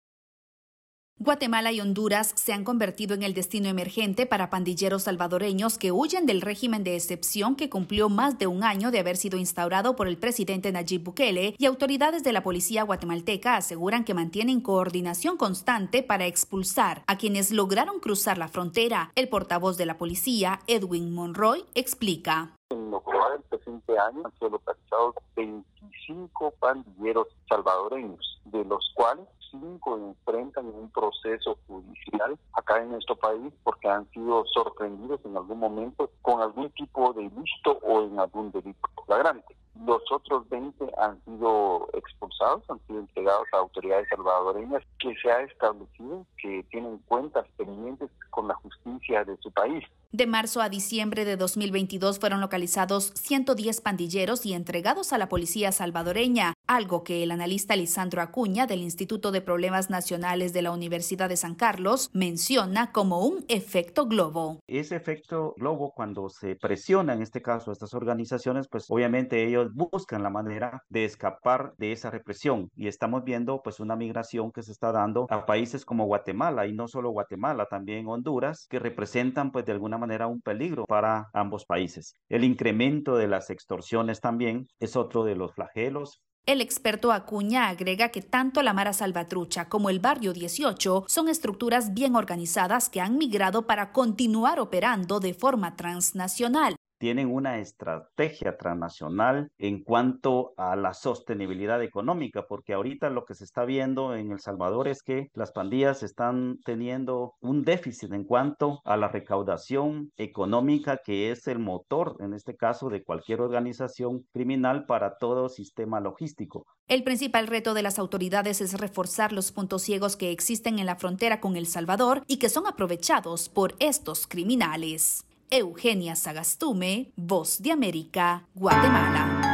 Guatemala 1.21 1.73
y 1.73 1.81
Honduras 1.81 2.33
se 2.37 2.53
han 2.53 2.62
convertido 2.62 3.12
en 3.12 3.25
el 3.25 3.35
destino 3.35 3.69
emergente 3.69 4.25
para 4.25 4.51
pandilleros 4.51 5.03
salvadoreños 5.03 5.77
que 5.77 5.91
huyen 5.91 6.27
del 6.27 6.41
régimen 6.41 6.85
de 6.85 6.95
excepción 6.95 7.57
que 7.57 7.69
cumplió 7.69 8.09
más 8.09 8.39
de 8.39 8.47
un 8.47 8.62
año 8.62 8.93
de 8.93 9.01
haber 9.01 9.16
sido 9.16 9.37
instaurado 9.37 9.97
por 9.97 10.07
el 10.07 10.16
presidente 10.16 10.71
Nayib 10.71 11.03
Bukele 11.03 11.57
y 11.59 11.66
autoridades 11.66 12.23
de 12.23 12.33
la 12.33 12.45
policía 12.45 12.85
guatemalteca 12.85 13.57
aseguran 13.57 14.05
que 14.05 14.14
mantienen 14.14 14.61
coordinación 14.61 15.37
constante 15.37 16.05
para 16.05 16.27
expulsar 16.27 17.03
a 17.09 17.19
quienes 17.19 17.51
lograron 17.51 17.99
cruzar 17.99 18.39
la 18.39 18.47
frontera. 18.47 19.11
El 19.16 19.29
portavoz 19.29 19.77
de 19.77 19.87
la 19.87 19.99
policía, 19.99 20.61
Edwin 20.69 21.12
Monroy, 21.12 21.64
explica. 21.75 22.55
En 22.71 22.93
lo 22.93 23.01
global 23.01 23.33
del 23.33 23.43
presente 23.43 23.99
año 23.99 24.23
han 24.25 24.33
sido 24.35 24.51
localizados 24.51 25.16
25 25.35 26.55
pandilleros 26.61 27.27
salvadoreños, 27.49 28.41
de 28.45 28.64
los 28.64 28.93
cuales 28.95 29.27
cinco 29.51 29.96
enfrentan 29.96 30.66
un 30.66 30.90
proceso 30.90 31.59
judicial 31.66 32.38
acá 32.53 32.82
en 32.82 32.90
nuestro 32.90 33.16
país 33.16 33.53
porque 33.64 33.88
han 33.88 34.09
sido 34.11 34.44
sorprendidos 34.46 35.20
en 35.24 35.36
algún 35.36 35.59
momento 35.59 36.11
con 36.22 36.40
algún 36.40 36.70
tipo 36.70 37.12
de 37.12 37.24
ilícito 37.24 37.78
o 37.82 38.03
en 38.03 38.18
algún 38.18 38.51
delito 38.51 38.88
flagrante. 39.07 39.57
Los 39.86 40.03
otros 40.11 40.49
20 40.49 40.86
han 40.99 41.22
sido 41.24 41.88
expulsados, 41.92 42.68
han 42.68 42.80
sido 42.86 42.99
entregados 43.01 43.46
a 43.53 43.59
autoridades 43.59 44.09
salvadoreñas 44.09 44.82
que 44.99 45.14
se 45.22 45.30
ha 45.30 45.42
establecido 45.42 46.26
que 46.36 46.64
tienen 46.70 46.99
cuentas 47.07 47.46
pendientes 47.57 48.11
con 48.39 48.47
la 48.47 48.55
justicia 48.55 49.24
de 49.24 49.36
su 49.39 49.51
país. 49.51 49.84
De 50.11 50.26
marzo 50.26 50.62
a 50.62 50.70
diciembre 50.70 51.26
de 51.26 51.36
2022 51.36 52.18
fueron 52.18 52.41
localizados 52.41 53.12
110 53.14 53.82
pandilleros 53.82 54.47
y 54.47 54.55
entregados 54.55 55.12
a 55.12 55.18
la 55.18 55.28
policía 55.28 55.70
salvadoreña, 55.70 56.55
algo 56.66 57.05
que 57.05 57.22
el 57.22 57.30
analista 57.30 57.76
Lisandro 57.76 58.22
Acuña 58.22 58.66
del 58.66 58.80
Instituto 58.80 59.32
de 59.32 59.43
Problemas 59.43 59.91
Nacionales 59.91 60.55
de 60.55 60.62
la 60.62 60.70
Universidad 60.70 61.28
de 61.28 61.36
San 61.36 61.57
Carlos 61.57 62.09
menciona 62.14 62.91
como 62.91 63.26
un 63.26 63.45
efecto 63.49 64.07
globo. 64.07 64.61
Ese 64.66 64.97
efecto 64.97 65.55
globo, 65.59 65.93
cuando 65.95 66.30
se 66.30 66.57
presiona 66.57 67.12
en 67.12 67.20
este 67.20 67.43
caso 67.43 67.70
a 67.70 67.74
estas 67.74 67.93
organizaciones, 67.93 68.66
pues 68.66 68.86
obviamente 68.89 69.47
ellos 69.47 69.74
buscan 69.74 70.22
la 70.22 70.30
manera 70.30 70.84
de 70.89 71.05
escapar 71.05 71.74
de 71.76 71.93
esa 71.93 72.11
represión 72.11 72.70
y 72.76 72.86
estamos 72.86 73.24
viendo 73.24 73.61
pues 73.62 73.78
una 73.78 73.97
migración 73.97 74.53
que 74.53 74.62
se 74.62 74.72
está 74.72 74.91
dando 74.91 75.26
a 75.28 75.45
países 75.45 75.84
como 75.84 76.07
Guatemala 76.07 76.66
y 76.66 76.72
no 76.72 76.89
solo 76.89 77.11
Guatemala, 77.11 77.66
también 77.66 78.07
Honduras, 78.07 78.28
que 78.68 78.79
representan 78.79 79.51
pues 79.53 79.64
de 79.64 79.72
alguna 79.72 79.99
manera 79.99 80.26
un 80.26 80.41
peligro 80.41 80.85
para 80.87 81.29
ambos 81.33 81.64
países. 81.64 82.14
El 82.29 82.45
incremento 82.45 83.16
de 83.16 83.29
las 83.29 83.51
extorsiones 83.51 84.20
también 84.20 84.68
es 84.81 84.97
otro 84.97 85.24
de 85.24 85.37
los 85.37 85.55
flagelos 85.55 86.22
el 86.49 86.62
experto 86.62 87.12
Acuña 87.12 87.68
agrega 87.68 88.09
que 88.09 88.22
tanto 88.22 88.62
la 88.62 88.72
Mara 88.72 88.95
Salvatrucha 88.95 89.68
como 89.68 89.91
el 89.91 90.01
Barrio 90.01 90.33
18 90.33 91.05
son 91.07 91.29
estructuras 91.29 91.93
bien 91.93 92.16
organizadas 92.16 92.89
que 92.89 93.03
han 93.03 93.18
migrado 93.18 93.66
para 93.66 93.93
continuar 93.93 94.59
operando 94.59 95.20
de 95.20 95.35
forma 95.35 95.76
transnacional 95.76 96.76
tienen 96.99 97.32
una 97.32 97.59
estrategia 97.59 98.57
transnacional 98.57 99.51
en 99.59 99.82
cuanto 99.82 100.53
a 100.57 100.76
la 100.76 100.94
sostenibilidad 100.94 101.82
económica, 101.82 102.46
porque 102.46 102.74
ahorita 102.74 103.11
lo 103.11 103.24
que 103.24 103.34
se 103.34 103.44
está 103.44 103.64
viendo 103.64 104.14
en 104.14 104.32
El 104.32 104.40
Salvador 104.40 104.88
es 104.88 105.03
que 105.03 105.30
las 105.34 105.53
pandillas 105.53 106.03
están 106.03 106.59
teniendo 106.64 107.34
un 107.40 107.64
déficit 107.64 108.12
en 108.12 108.24
cuanto 108.24 108.80
a 108.84 108.96
la 108.96 109.09
recaudación 109.09 110.12
económica, 110.16 110.99
que 111.05 111.30
es 111.30 111.46
el 111.46 111.59
motor, 111.59 112.16
en 112.20 112.34
este 112.34 112.57
caso, 112.57 112.88
de 112.88 113.03
cualquier 113.03 113.40
organización 113.40 114.26
criminal 114.32 114.86
para 114.86 115.16
todo 115.18 115.49
sistema 115.49 116.01
logístico. 116.01 116.66
El 116.88 117.05
principal 117.05 117.46
reto 117.46 117.74
de 117.74 117.82
las 117.82 117.99
autoridades 117.99 118.61
es 118.61 118.78
reforzar 118.80 119.32
los 119.32 119.53
puntos 119.53 119.82
ciegos 119.82 120.16
que 120.16 120.30
existen 120.30 120.78
en 120.78 120.86
la 120.86 120.96
frontera 120.96 121.40
con 121.40 121.57
El 121.57 121.66
Salvador 121.66 122.22
y 122.26 122.38
que 122.38 122.49
son 122.49 122.66
aprovechados 122.66 123.49
por 123.49 123.74
estos 123.78 124.26
criminales. 124.26 125.28
Eugenia 125.51 126.14
Sagastume, 126.14 127.11
Voz 127.16 127.62
de 127.62 127.72
América, 127.72 128.46
Guatemala. 128.55 129.46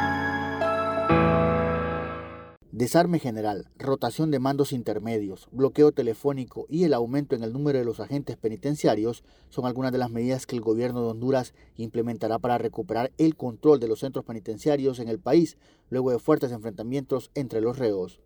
Desarme 2.73 3.21
general, 3.21 3.69
rotación 3.79 4.33
de 4.33 4.41
mandos 4.41 4.73
intermedios, 4.73 5.47
bloqueo 5.53 5.93
telefónico 5.93 6.67
y 6.69 6.83
el 6.83 6.95
aumento 6.95 7.37
en 7.37 7.45
el 7.45 7.53
número 7.53 7.79
de 7.79 7.85
los 7.85 8.01
agentes 8.01 8.37
penitenciarios 8.37 9.23
son 9.51 9.67
algunas 9.67 9.93
de 9.93 9.99
las 9.99 10.11
medidas 10.11 10.47
que 10.47 10.57
el 10.57 10.63
gobierno 10.63 11.01
de 11.01 11.11
Honduras 11.11 11.55
implementará 11.77 12.41
para 12.41 12.59
recuperar 12.59 13.13
el 13.17 13.37
control 13.37 13.79
de 13.79 13.87
los 13.87 14.01
centros 14.01 14.25
penitenciarios 14.25 14.99
en 14.99 15.09
el 15.09 15.21
país 15.21 15.59
luego 15.91 16.11
de 16.11 16.19
fuertes 16.19 16.51
enfrentamientos 16.51 17.31
entre 17.37 17.61
los 17.61 17.79
reos. 17.79 18.19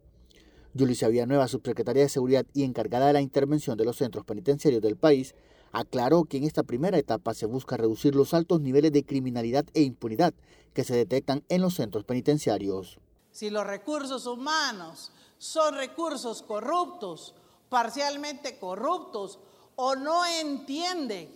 Yulicia 0.72 1.08
Villanueva, 1.08 1.48
subsecretaria 1.48 2.04
de 2.04 2.08
Seguridad 2.08 2.46
y 2.54 2.62
encargada 2.62 3.08
de 3.08 3.12
la 3.12 3.20
intervención 3.20 3.76
de 3.76 3.84
los 3.84 3.96
centros 3.98 4.24
penitenciarios 4.24 4.80
del 4.80 4.96
país, 4.96 5.34
aclaró 5.72 6.24
que 6.24 6.38
en 6.38 6.44
esta 6.44 6.62
primera 6.62 6.98
etapa 6.98 7.34
se 7.34 7.46
busca 7.46 7.76
reducir 7.76 8.14
los 8.14 8.34
altos 8.34 8.60
niveles 8.60 8.92
de 8.92 9.04
criminalidad 9.04 9.64
e 9.74 9.82
impunidad 9.82 10.34
que 10.74 10.84
se 10.84 10.94
detectan 10.94 11.44
en 11.48 11.60
los 11.60 11.74
centros 11.74 12.04
penitenciarios. 12.04 12.98
Si 13.30 13.50
los 13.50 13.66
recursos 13.66 14.26
humanos 14.26 15.12
son 15.38 15.74
recursos 15.74 16.42
corruptos, 16.42 17.34
parcialmente 17.68 18.58
corruptos, 18.58 19.38
o 19.76 19.94
no 19.94 20.24
entienden 20.26 21.30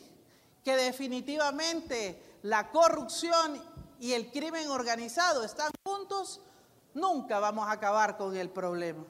que 0.65 0.77
definitivamente 0.77 2.21
la 2.43 2.71
corrupción 2.71 3.61
y 4.01 4.13
el 4.13 4.31
crimen 4.33 4.69
organizado 4.69 5.45
están 5.45 5.71
juntos, 5.85 6.41
nunca 6.95 7.39
vamos 7.39 7.69
a 7.69 7.73
acabar 7.73 8.17
con 8.17 8.37
el 8.37 8.51
problema. 8.51 9.05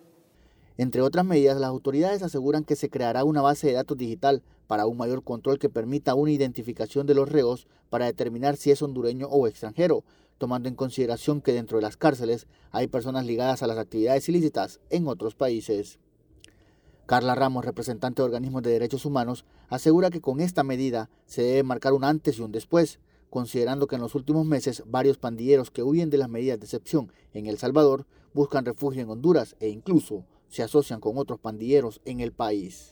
Entre 0.77 1.03
otras 1.03 1.25
medidas, 1.25 1.59
las 1.59 1.69
autoridades 1.69 2.23
aseguran 2.23 2.65
que 2.65 2.77
se 2.77 2.91
creará 2.91 3.25
una 3.25 3.43
base 3.43 3.69
de 3.69 3.75
datos 3.75 3.97
digital 3.97 4.43
para 4.73 4.87
un 4.87 4.97
mayor 4.97 5.23
control 5.23 5.59
que 5.59 5.69
permita 5.69 6.15
una 6.15 6.31
identificación 6.31 7.07
de 7.07 7.13
los 7.13 7.29
reos 7.29 7.67
para 7.91 8.07
determinar 8.07 8.57
si 8.57 8.71
es 8.71 8.81
hondureño 8.81 9.27
o 9.27 9.47
extranjero, 9.47 10.03
tomando 10.39 10.67
en 10.67 10.77
consideración 10.77 11.43
que 11.43 11.53
dentro 11.53 11.77
de 11.77 11.83
las 11.83 11.99
cárceles 11.99 12.47
hay 12.71 12.87
personas 12.87 13.27
ligadas 13.27 13.63
a 13.63 13.67
las 13.67 13.77
actividades 13.77 14.27
ilícitas 14.31 14.81
en 14.89 15.09
otros 15.09 15.35
países. 15.35 15.99
Carla 17.05 17.35
Ramos, 17.35 17.67
representante 17.67 18.23
de 18.23 18.25
organismos 18.25 18.63
de 18.63 18.71
derechos 18.71 19.05
humanos, 19.05 19.45
asegura 19.69 20.09
que 20.09 20.23
con 20.23 20.41
esta 20.41 20.65
medida 20.65 21.11
se 21.27 21.43
debe 21.43 21.65
marcar 21.65 21.93
un 21.93 22.05
antes 22.05 22.39
y 22.39 22.41
un 22.41 22.51
después, 22.51 22.99
considerando 23.29 23.87
que 23.87 23.97
en 23.97 24.01
los 24.01 24.15
últimos 24.15 24.47
meses 24.47 24.85
varios 24.87 25.19
pandilleros 25.19 25.71
que 25.71 25.83
huyen 25.83 26.09
de 26.09 26.17
las 26.17 26.31
medidas 26.31 26.59
de 26.59 26.65
excepción 26.65 27.13
en 27.35 27.45
El 27.45 27.59
Salvador 27.59 28.07
buscan 28.33 28.65
refugio 28.65 29.03
en 29.03 29.11
Honduras 29.11 29.55
e 29.61 29.69
incluso 29.69 30.25
se 30.49 30.63
asocian 30.63 31.01
con 31.01 31.19
otros 31.19 31.39
pandilleros 31.39 32.01
en 32.07 32.21
el 32.21 32.33
país. 32.33 32.92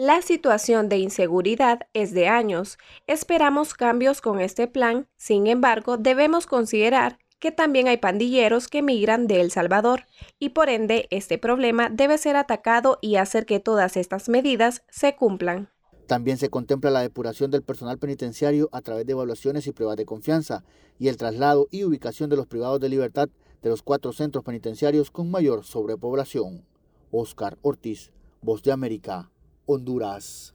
La 0.00 0.22
situación 0.22 0.88
de 0.88 0.98
inseguridad 0.98 1.88
es 1.92 2.14
de 2.14 2.28
años. 2.28 2.78
Esperamos 3.08 3.74
cambios 3.74 4.20
con 4.20 4.40
este 4.40 4.68
plan, 4.68 5.08
sin 5.16 5.48
embargo, 5.48 5.96
debemos 5.96 6.46
considerar 6.46 7.18
que 7.40 7.50
también 7.50 7.88
hay 7.88 7.96
pandilleros 7.96 8.68
que 8.68 8.80
migran 8.80 9.26
de 9.26 9.40
El 9.40 9.50
Salvador 9.50 10.04
y 10.38 10.50
por 10.50 10.68
ende 10.68 11.08
este 11.10 11.36
problema 11.36 11.90
debe 11.90 12.16
ser 12.16 12.36
atacado 12.36 13.00
y 13.02 13.16
hacer 13.16 13.44
que 13.44 13.58
todas 13.58 13.96
estas 13.96 14.28
medidas 14.28 14.84
se 14.88 15.16
cumplan. 15.16 15.68
También 16.06 16.38
se 16.38 16.48
contempla 16.48 16.92
la 16.92 17.02
depuración 17.02 17.50
del 17.50 17.64
personal 17.64 17.98
penitenciario 17.98 18.68
a 18.70 18.82
través 18.82 19.04
de 19.04 19.14
evaluaciones 19.14 19.66
y 19.66 19.72
pruebas 19.72 19.96
de 19.96 20.06
confianza 20.06 20.62
y 21.00 21.08
el 21.08 21.16
traslado 21.16 21.66
y 21.72 21.82
ubicación 21.82 22.30
de 22.30 22.36
los 22.36 22.46
privados 22.46 22.78
de 22.78 22.88
libertad 22.88 23.28
de 23.62 23.68
los 23.68 23.82
cuatro 23.82 24.12
centros 24.12 24.44
penitenciarios 24.44 25.10
con 25.10 25.28
mayor 25.28 25.64
sobrepoblación. 25.64 26.64
Oscar 27.10 27.58
Ortiz, 27.62 28.12
Voz 28.40 28.62
de 28.62 28.70
América, 28.70 29.32
Honduras. 29.68 30.54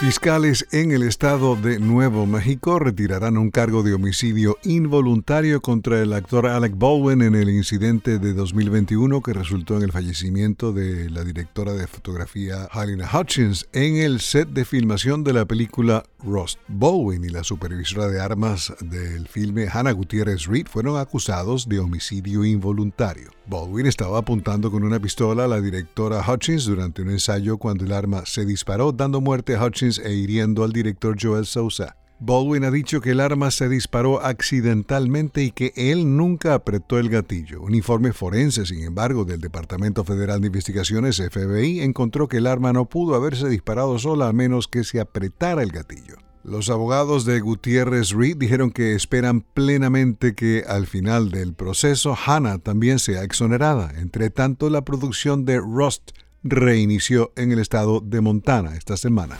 Fiscales 0.00 0.66
en 0.72 0.92
el 0.92 1.02
estado 1.02 1.56
de 1.56 1.78
Nuevo 1.78 2.24
México 2.24 2.78
retirarán 2.78 3.36
un 3.36 3.50
cargo 3.50 3.82
de 3.82 3.92
homicidio 3.92 4.56
involuntario 4.64 5.60
contra 5.60 6.00
el 6.00 6.14
actor 6.14 6.46
Alec 6.46 6.72
Baldwin 6.74 7.20
en 7.20 7.34
el 7.34 7.50
incidente 7.50 8.18
de 8.18 8.32
2021 8.32 9.20
que 9.20 9.34
resultó 9.34 9.76
en 9.76 9.82
el 9.82 9.92
fallecimiento 9.92 10.72
de 10.72 11.10
la 11.10 11.22
directora 11.22 11.74
de 11.74 11.86
fotografía 11.86 12.64
Halina 12.72 13.10
Hutchins 13.12 13.68
en 13.74 13.96
el 13.96 14.20
set 14.20 14.48
de 14.48 14.64
filmación 14.64 15.22
de 15.22 15.34
la 15.34 15.44
película 15.44 16.04
Rust. 16.24 16.58
Baldwin 16.68 17.24
y 17.24 17.28
la 17.28 17.44
supervisora 17.44 18.08
de 18.08 18.20
armas 18.20 18.72
del 18.80 19.28
filme 19.28 19.68
Hannah 19.72 19.92
Gutiérrez 19.92 20.46
Reed 20.46 20.66
fueron 20.66 20.98
acusados 20.98 21.68
de 21.68 21.78
homicidio 21.78 22.44
involuntario. 22.44 23.30
Baldwin 23.46 23.86
estaba 23.86 24.18
apuntando 24.18 24.70
con 24.70 24.84
una 24.84 25.00
pistola 25.00 25.44
a 25.44 25.48
la 25.48 25.60
directora 25.60 26.24
Hutchins 26.26 26.64
durante 26.64 27.02
un 27.02 27.10
ensayo 27.10 27.58
cuando 27.58 27.84
el 27.84 27.92
arma 27.92 28.24
se 28.26 28.44
disparó, 28.44 28.92
dando 28.92 29.20
muerte 29.20 29.56
a 29.56 29.64
Hutchins 29.64 29.98
e 29.98 30.12
hiriendo 30.12 30.64
al 30.64 30.72
director 30.72 31.16
Joel 31.20 31.46
Sousa. 31.46 31.96
Baldwin 32.22 32.64
ha 32.64 32.70
dicho 32.70 33.00
que 33.00 33.12
el 33.12 33.20
arma 33.20 33.50
se 33.50 33.70
disparó 33.70 34.20
accidentalmente 34.20 35.42
y 35.42 35.52
que 35.52 35.72
él 35.74 36.18
nunca 36.18 36.52
apretó 36.52 36.98
el 36.98 37.08
gatillo. 37.08 37.62
Un 37.62 37.74
informe 37.74 38.12
forense, 38.12 38.66
sin 38.66 38.82
embargo, 38.82 39.24
del 39.24 39.40
Departamento 39.40 40.04
Federal 40.04 40.42
de 40.42 40.48
Investigaciones 40.48 41.16
FBI 41.16 41.80
encontró 41.80 42.28
que 42.28 42.36
el 42.36 42.46
arma 42.46 42.74
no 42.74 42.84
pudo 42.84 43.14
haberse 43.14 43.48
disparado 43.48 43.98
sola 43.98 44.28
a 44.28 44.34
menos 44.34 44.68
que 44.68 44.84
se 44.84 45.00
apretara 45.00 45.62
el 45.62 45.72
gatillo. 45.72 46.16
Los 46.44 46.68
abogados 46.68 47.24
de 47.24 47.40
Gutiérrez 47.40 48.10
Reed 48.10 48.36
dijeron 48.36 48.70
que 48.70 48.94
esperan 48.94 49.40
plenamente 49.40 50.34
que 50.34 50.64
al 50.68 50.86
final 50.86 51.30
del 51.30 51.54
proceso 51.54 52.14
Hannah 52.26 52.58
también 52.58 52.98
sea 52.98 53.24
exonerada. 53.24 53.92
Entre 53.96 54.28
tanto, 54.28 54.68
la 54.68 54.84
producción 54.84 55.46
de 55.46 55.56
Rust 55.58 56.10
reinició 56.42 57.32
en 57.36 57.52
el 57.52 57.60
estado 57.60 58.00
de 58.00 58.20
Montana 58.20 58.76
esta 58.76 58.98
semana. 58.98 59.38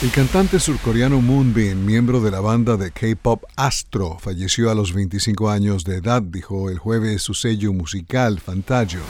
El 0.00 0.12
cantante 0.12 0.60
surcoreano 0.60 1.20
Moonbin, 1.20 1.84
miembro 1.84 2.20
de 2.20 2.30
la 2.30 2.38
banda 2.38 2.76
de 2.76 2.92
K-pop 2.92 3.42
Astro, 3.56 4.16
falleció 4.20 4.70
a 4.70 4.74
los 4.76 4.92
25 4.94 5.50
años 5.50 5.82
de 5.82 5.96
edad, 5.96 6.22
dijo 6.22 6.70
el 6.70 6.78
jueves 6.78 7.22
su 7.22 7.34
sello 7.34 7.72
musical 7.72 8.38
Fantagio. 8.38 9.00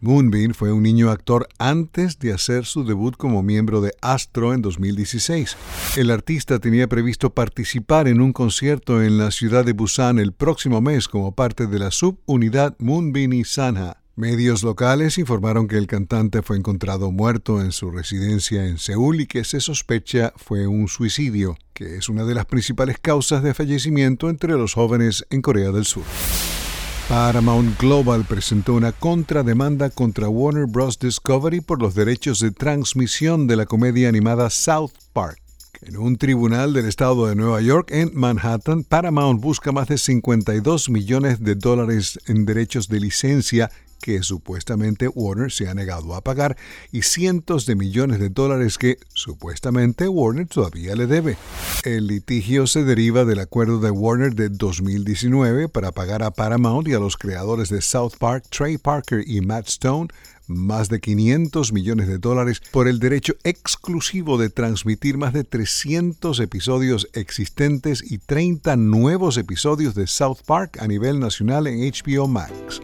Moonbin 0.00 0.54
fue 0.54 0.72
un 0.72 0.84
niño 0.84 1.10
actor 1.10 1.48
antes 1.58 2.18
de 2.18 2.32
hacer 2.32 2.64
su 2.64 2.84
debut 2.84 3.14
como 3.14 3.42
miembro 3.42 3.82
de 3.82 3.92
Astro 4.00 4.54
en 4.54 4.62
2016. 4.62 5.54
El 5.98 6.10
artista 6.10 6.58
tenía 6.58 6.88
previsto 6.88 7.28
participar 7.28 8.08
en 8.08 8.22
un 8.22 8.32
concierto 8.32 9.02
en 9.02 9.18
la 9.18 9.30
ciudad 9.30 9.66
de 9.66 9.74
Busan 9.74 10.18
el 10.18 10.32
próximo 10.32 10.80
mes 10.80 11.08
como 11.08 11.32
parte 11.32 11.66
de 11.66 11.78
la 11.78 11.90
subunidad 11.90 12.74
Moonbin 12.78 13.34
y 13.34 13.44
Sanha. 13.44 13.98
Medios 14.18 14.64
locales 14.64 15.16
informaron 15.16 15.68
que 15.68 15.78
el 15.78 15.86
cantante 15.86 16.42
fue 16.42 16.56
encontrado 16.56 17.12
muerto 17.12 17.60
en 17.60 17.70
su 17.70 17.92
residencia 17.92 18.66
en 18.66 18.78
Seúl 18.78 19.20
y 19.20 19.26
que 19.28 19.44
se 19.44 19.60
sospecha 19.60 20.32
fue 20.34 20.66
un 20.66 20.88
suicidio, 20.88 21.56
que 21.72 21.98
es 21.98 22.08
una 22.08 22.24
de 22.24 22.34
las 22.34 22.44
principales 22.44 22.98
causas 22.98 23.44
de 23.44 23.54
fallecimiento 23.54 24.28
entre 24.28 24.54
los 24.54 24.74
jóvenes 24.74 25.24
en 25.30 25.40
Corea 25.40 25.70
del 25.70 25.84
Sur. 25.84 26.02
Paramount 27.08 27.78
Global 27.78 28.24
presentó 28.24 28.74
una 28.74 28.90
contrademanda 28.90 29.88
contra 29.88 30.28
Warner 30.28 30.66
Bros. 30.66 30.98
Discovery 30.98 31.60
por 31.60 31.80
los 31.80 31.94
derechos 31.94 32.40
de 32.40 32.50
transmisión 32.50 33.46
de 33.46 33.54
la 33.54 33.66
comedia 33.66 34.08
animada 34.08 34.50
South 34.50 34.94
Park. 35.12 35.38
En 35.80 35.96
un 35.96 36.16
tribunal 36.16 36.72
del 36.72 36.86
estado 36.86 37.28
de 37.28 37.36
Nueva 37.36 37.60
York 37.60 37.90
en 37.92 38.10
Manhattan, 38.14 38.82
Paramount 38.82 39.40
busca 39.40 39.70
más 39.70 39.86
de 39.86 39.96
52 39.96 40.90
millones 40.90 41.44
de 41.44 41.54
dólares 41.54 42.18
en 42.26 42.46
derechos 42.46 42.88
de 42.88 42.98
licencia 42.98 43.70
que 44.00 44.22
supuestamente 44.22 45.08
Warner 45.08 45.52
se 45.52 45.68
ha 45.68 45.74
negado 45.74 46.14
a 46.14 46.22
pagar 46.22 46.56
y 46.92 47.02
cientos 47.02 47.66
de 47.66 47.74
millones 47.74 48.18
de 48.18 48.28
dólares 48.28 48.78
que 48.78 48.98
supuestamente 49.12 50.08
Warner 50.08 50.46
todavía 50.46 50.94
le 50.94 51.06
debe. 51.06 51.36
El 51.84 52.06
litigio 52.06 52.66
se 52.66 52.84
deriva 52.84 53.24
del 53.24 53.40
acuerdo 53.40 53.80
de 53.80 53.90
Warner 53.90 54.34
de 54.34 54.48
2019 54.48 55.68
para 55.68 55.92
pagar 55.92 56.22
a 56.22 56.30
Paramount 56.30 56.88
y 56.88 56.94
a 56.94 56.98
los 56.98 57.16
creadores 57.16 57.68
de 57.68 57.82
South 57.82 58.12
Park, 58.18 58.44
Trey 58.50 58.78
Parker 58.78 59.24
y 59.26 59.40
Matt 59.40 59.68
Stone, 59.68 60.08
más 60.48 60.88
de 60.88 61.00
500 61.00 61.72
millones 61.72 62.08
de 62.08 62.18
dólares 62.18 62.60
por 62.72 62.88
el 62.88 62.98
derecho 62.98 63.34
exclusivo 63.44 64.38
de 64.38 64.50
transmitir 64.50 65.18
más 65.18 65.32
de 65.32 65.44
300 65.44 66.40
episodios 66.40 67.08
existentes 67.12 68.02
y 68.10 68.18
30 68.18 68.76
nuevos 68.76 69.36
episodios 69.36 69.94
de 69.94 70.06
South 70.06 70.38
Park 70.46 70.78
a 70.80 70.86
nivel 70.86 71.20
nacional 71.20 71.66
en 71.66 71.80
HBO 71.80 72.26
Max. 72.26 72.80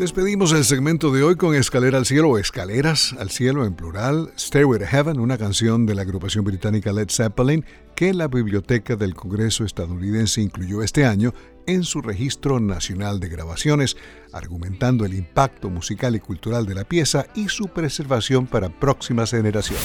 Despedimos 0.00 0.52
el 0.52 0.64
segmento 0.64 1.12
de 1.12 1.22
hoy 1.22 1.36
con 1.36 1.54
Escalera 1.54 1.98
al 1.98 2.06
Cielo 2.06 2.38
Escaleras 2.38 3.14
al 3.18 3.28
Cielo 3.28 3.66
en 3.66 3.74
plural, 3.74 4.32
Stairway 4.38 4.80
to 4.80 4.86
Heaven, 4.86 5.20
una 5.20 5.36
canción 5.36 5.84
de 5.84 5.94
la 5.94 6.00
agrupación 6.00 6.42
británica 6.42 6.90
Led 6.90 7.10
Zeppelin 7.10 7.66
que 7.94 8.14
la 8.14 8.26
Biblioteca 8.26 8.96
del 8.96 9.14
Congreso 9.14 9.62
estadounidense 9.62 10.40
incluyó 10.40 10.82
este 10.82 11.04
año 11.04 11.34
en 11.66 11.82
su 11.84 12.00
registro 12.00 12.60
nacional 12.60 13.20
de 13.20 13.28
grabaciones, 13.28 13.98
argumentando 14.32 15.04
el 15.04 15.12
impacto 15.12 15.68
musical 15.68 16.16
y 16.16 16.20
cultural 16.20 16.64
de 16.64 16.76
la 16.76 16.84
pieza 16.84 17.26
y 17.34 17.50
su 17.50 17.68
preservación 17.68 18.46
para 18.46 18.70
próximas 18.70 19.32
generaciones. 19.32 19.84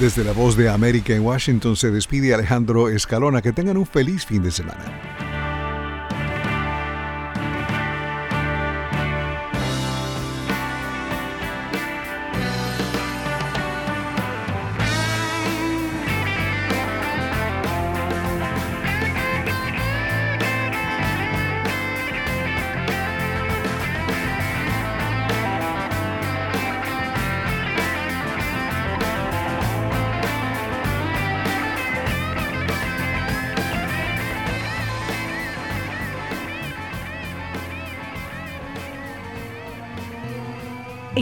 Desde 0.00 0.24
la 0.24 0.32
voz 0.32 0.56
de 0.56 0.70
América 0.70 1.14
en 1.14 1.20
Washington 1.20 1.76
se 1.76 1.90
despide 1.90 2.32
Alejandro 2.32 2.88
Escalona. 2.88 3.42
Que 3.42 3.52
tengan 3.52 3.76
un 3.76 3.84
feliz 3.84 4.24
fin 4.24 4.42
de 4.42 4.50
semana. 4.50 5.41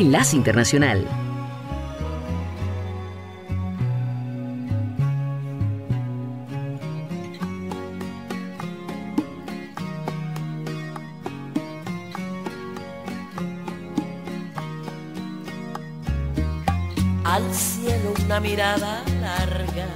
Enlace 0.01 0.34
Internacional. 0.34 1.07
Al 17.24 17.55
cielo 17.55 18.14
una 18.24 18.40
mirada 18.40 19.03
larga, 19.20 19.86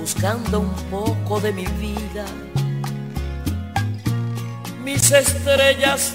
buscando 0.00 0.60
un 0.60 0.72
poco 0.88 1.40
de 1.40 1.52
mi 1.52 1.66
vida. 1.66 2.24
Mis 4.84 5.10
estrellas 5.10 6.14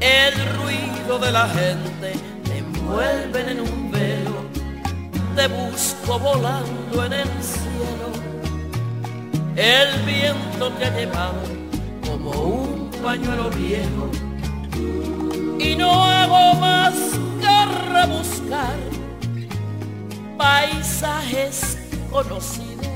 el 0.00 0.32
ruido 0.56 1.18
de 1.18 1.30
la 1.30 1.46
gente 1.48 2.12
te 2.44 2.58
envuelven 2.58 3.48
en 3.50 3.60
un 3.60 3.90
velo, 3.90 4.44
te 5.36 5.46
busco 5.48 6.18
volando 6.18 7.04
en 7.04 7.12
el 7.12 7.28
cielo. 7.42 8.10
El 9.56 10.02
viento 10.06 10.70
te 10.78 10.86
ha 10.86 10.96
llevado 10.96 11.42
como 12.06 12.30
un 12.30 12.90
pañuelo 13.02 13.50
viejo. 13.50 14.10
Y 15.58 15.76
no 15.76 16.04
hago 16.04 16.54
más 16.58 16.94
que 17.40 17.66
rebuscar 17.92 18.76
paisajes 20.38 21.76
conocidos 22.10 22.86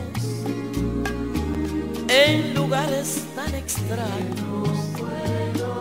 en 2.08 2.54
lugares 2.54 3.26
tan 3.34 3.54
extraños 3.54 4.43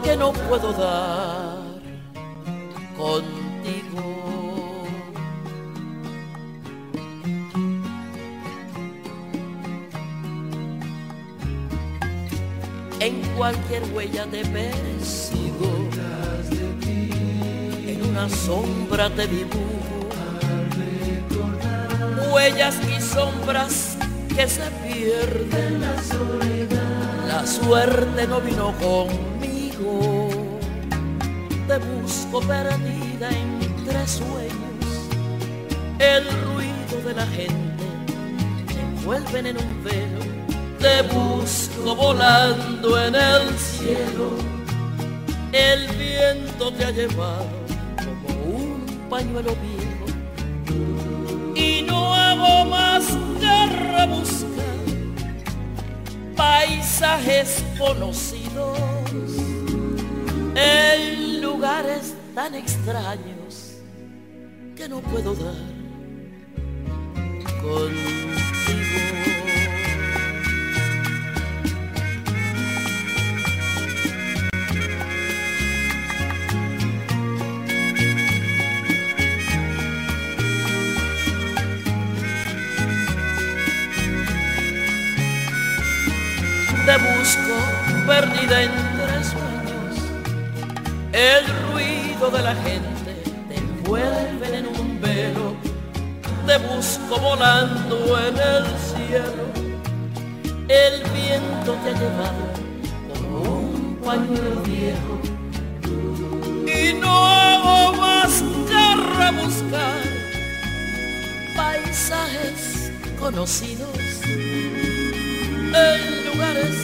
que 0.03 0.17
no 0.17 0.33
puedo 0.33 0.73
dar 0.73 1.57
contigo. 2.97 4.83
En 12.99 13.21
cualquier 13.35 13.83
huella 13.93 14.25
te 14.25 14.45
persigo, 14.45 15.89
en 17.87 18.09
una 18.09 18.29
sombra 18.29 19.09
te 19.09 19.27
dibujo, 19.27 20.09
huellas 22.33 22.75
y 22.87 23.01
sombras 23.01 23.97
que 24.35 24.47
se 24.47 24.69
pierden. 24.85 25.81
La 25.81 26.01
soledad, 26.01 27.27
la 27.27 27.47
suerte 27.47 28.27
no 28.27 28.39
vino 28.41 28.73
conmigo. 28.77 29.32
Te 31.73 31.79
busco 31.79 32.39
perdida 32.41 33.29
entre 33.31 34.07
sueños. 34.07 35.09
El 35.97 36.23
ruido 36.43 37.01
de 37.03 37.15
la 37.15 37.25
gente 37.25 37.83
te 38.67 38.79
envuelven 38.79 39.47
en 39.47 39.57
un 39.57 39.83
velo. 39.83 40.19
Te 40.77 41.01
busco 41.01 41.95
volando 41.95 43.03
en 43.03 43.15
el 43.15 43.57
cielo. 43.57 44.37
El 45.51 45.87
viento 45.97 46.71
te 46.73 46.85
ha 46.85 46.91
llevado 46.91 47.49
como 47.97 48.55
un 48.55 48.85
pañuelo 49.09 49.55
viejo. 49.55 50.05
Y 51.55 51.81
no 51.87 52.13
hago 52.13 52.65
más 52.65 53.03
buscar 54.07 54.07
paisajes 56.35 57.63
conocidos 57.79 58.77
en 60.55 61.32
lugares 61.43 62.13
tan 62.33 62.55
extraños 62.55 63.75
que 64.77 64.87
no 64.87 65.01
puedo 65.01 65.35
dar 65.35 65.53
contigo. 67.61 68.23
te 86.85 86.97
busco 86.97 87.55
perdida 88.05 88.63
sueños. 88.63 88.92
El 91.13 91.45
ruido 91.71 92.31
de 92.31 92.41
la 92.41 92.55
gente 92.55 93.13
te 93.47 93.55
envuelve 93.55 94.57
en 94.57 94.65
un 94.65 94.99
velo. 94.99 95.55
Te 96.47 96.57
busco 96.57 97.19
volando 97.19 98.17
en 98.17 98.35
el 98.35 98.65
cielo. 98.79 99.45
El 100.67 101.03
viento 101.11 101.73
te 101.83 101.89
ha 101.89 101.93
llevado 101.93 102.45
como 103.13 103.41
un 103.41 103.99
pañuelo 104.03 104.61
viejo. 104.63 105.21
Y 106.65 106.93
no 106.99 107.43
que 108.67 108.95
rebuscar 109.19 110.01
paisajes 111.55 112.91
conocidos 113.19 113.99
en 115.73 116.25
lugares 116.25 116.75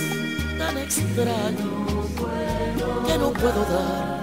tan 0.60 0.78
extraños 0.78 1.90
que 3.08 3.18
no 3.18 3.34
puedo 3.34 3.66
dar 3.66 4.18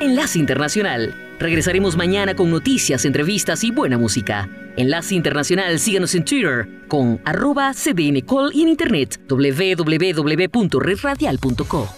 Enlace 0.00 0.38
Internacional. 0.38 1.14
Regresaremos 1.38 1.96
mañana 1.96 2.36
con 2.36 2.50
noticias, 2.50 3.04
entrevistas 3.04 3.62
y 3.64 3.70
buena 3.70 3.98
música. 3.98 4.48
Enlace 4.76 5.14
Internacional, 5.14 5.78
síganos 5.80 6.14
en 6.14 6.24
Twitter 6.24 6.68
con 6.88 7.20
arroba 7.24 7.72
cdncall 7.74 8.50
y 8.54 8.62
en 8.62 8.68
internet 8.68 9.20
www.redradial.co. 9.28 11.88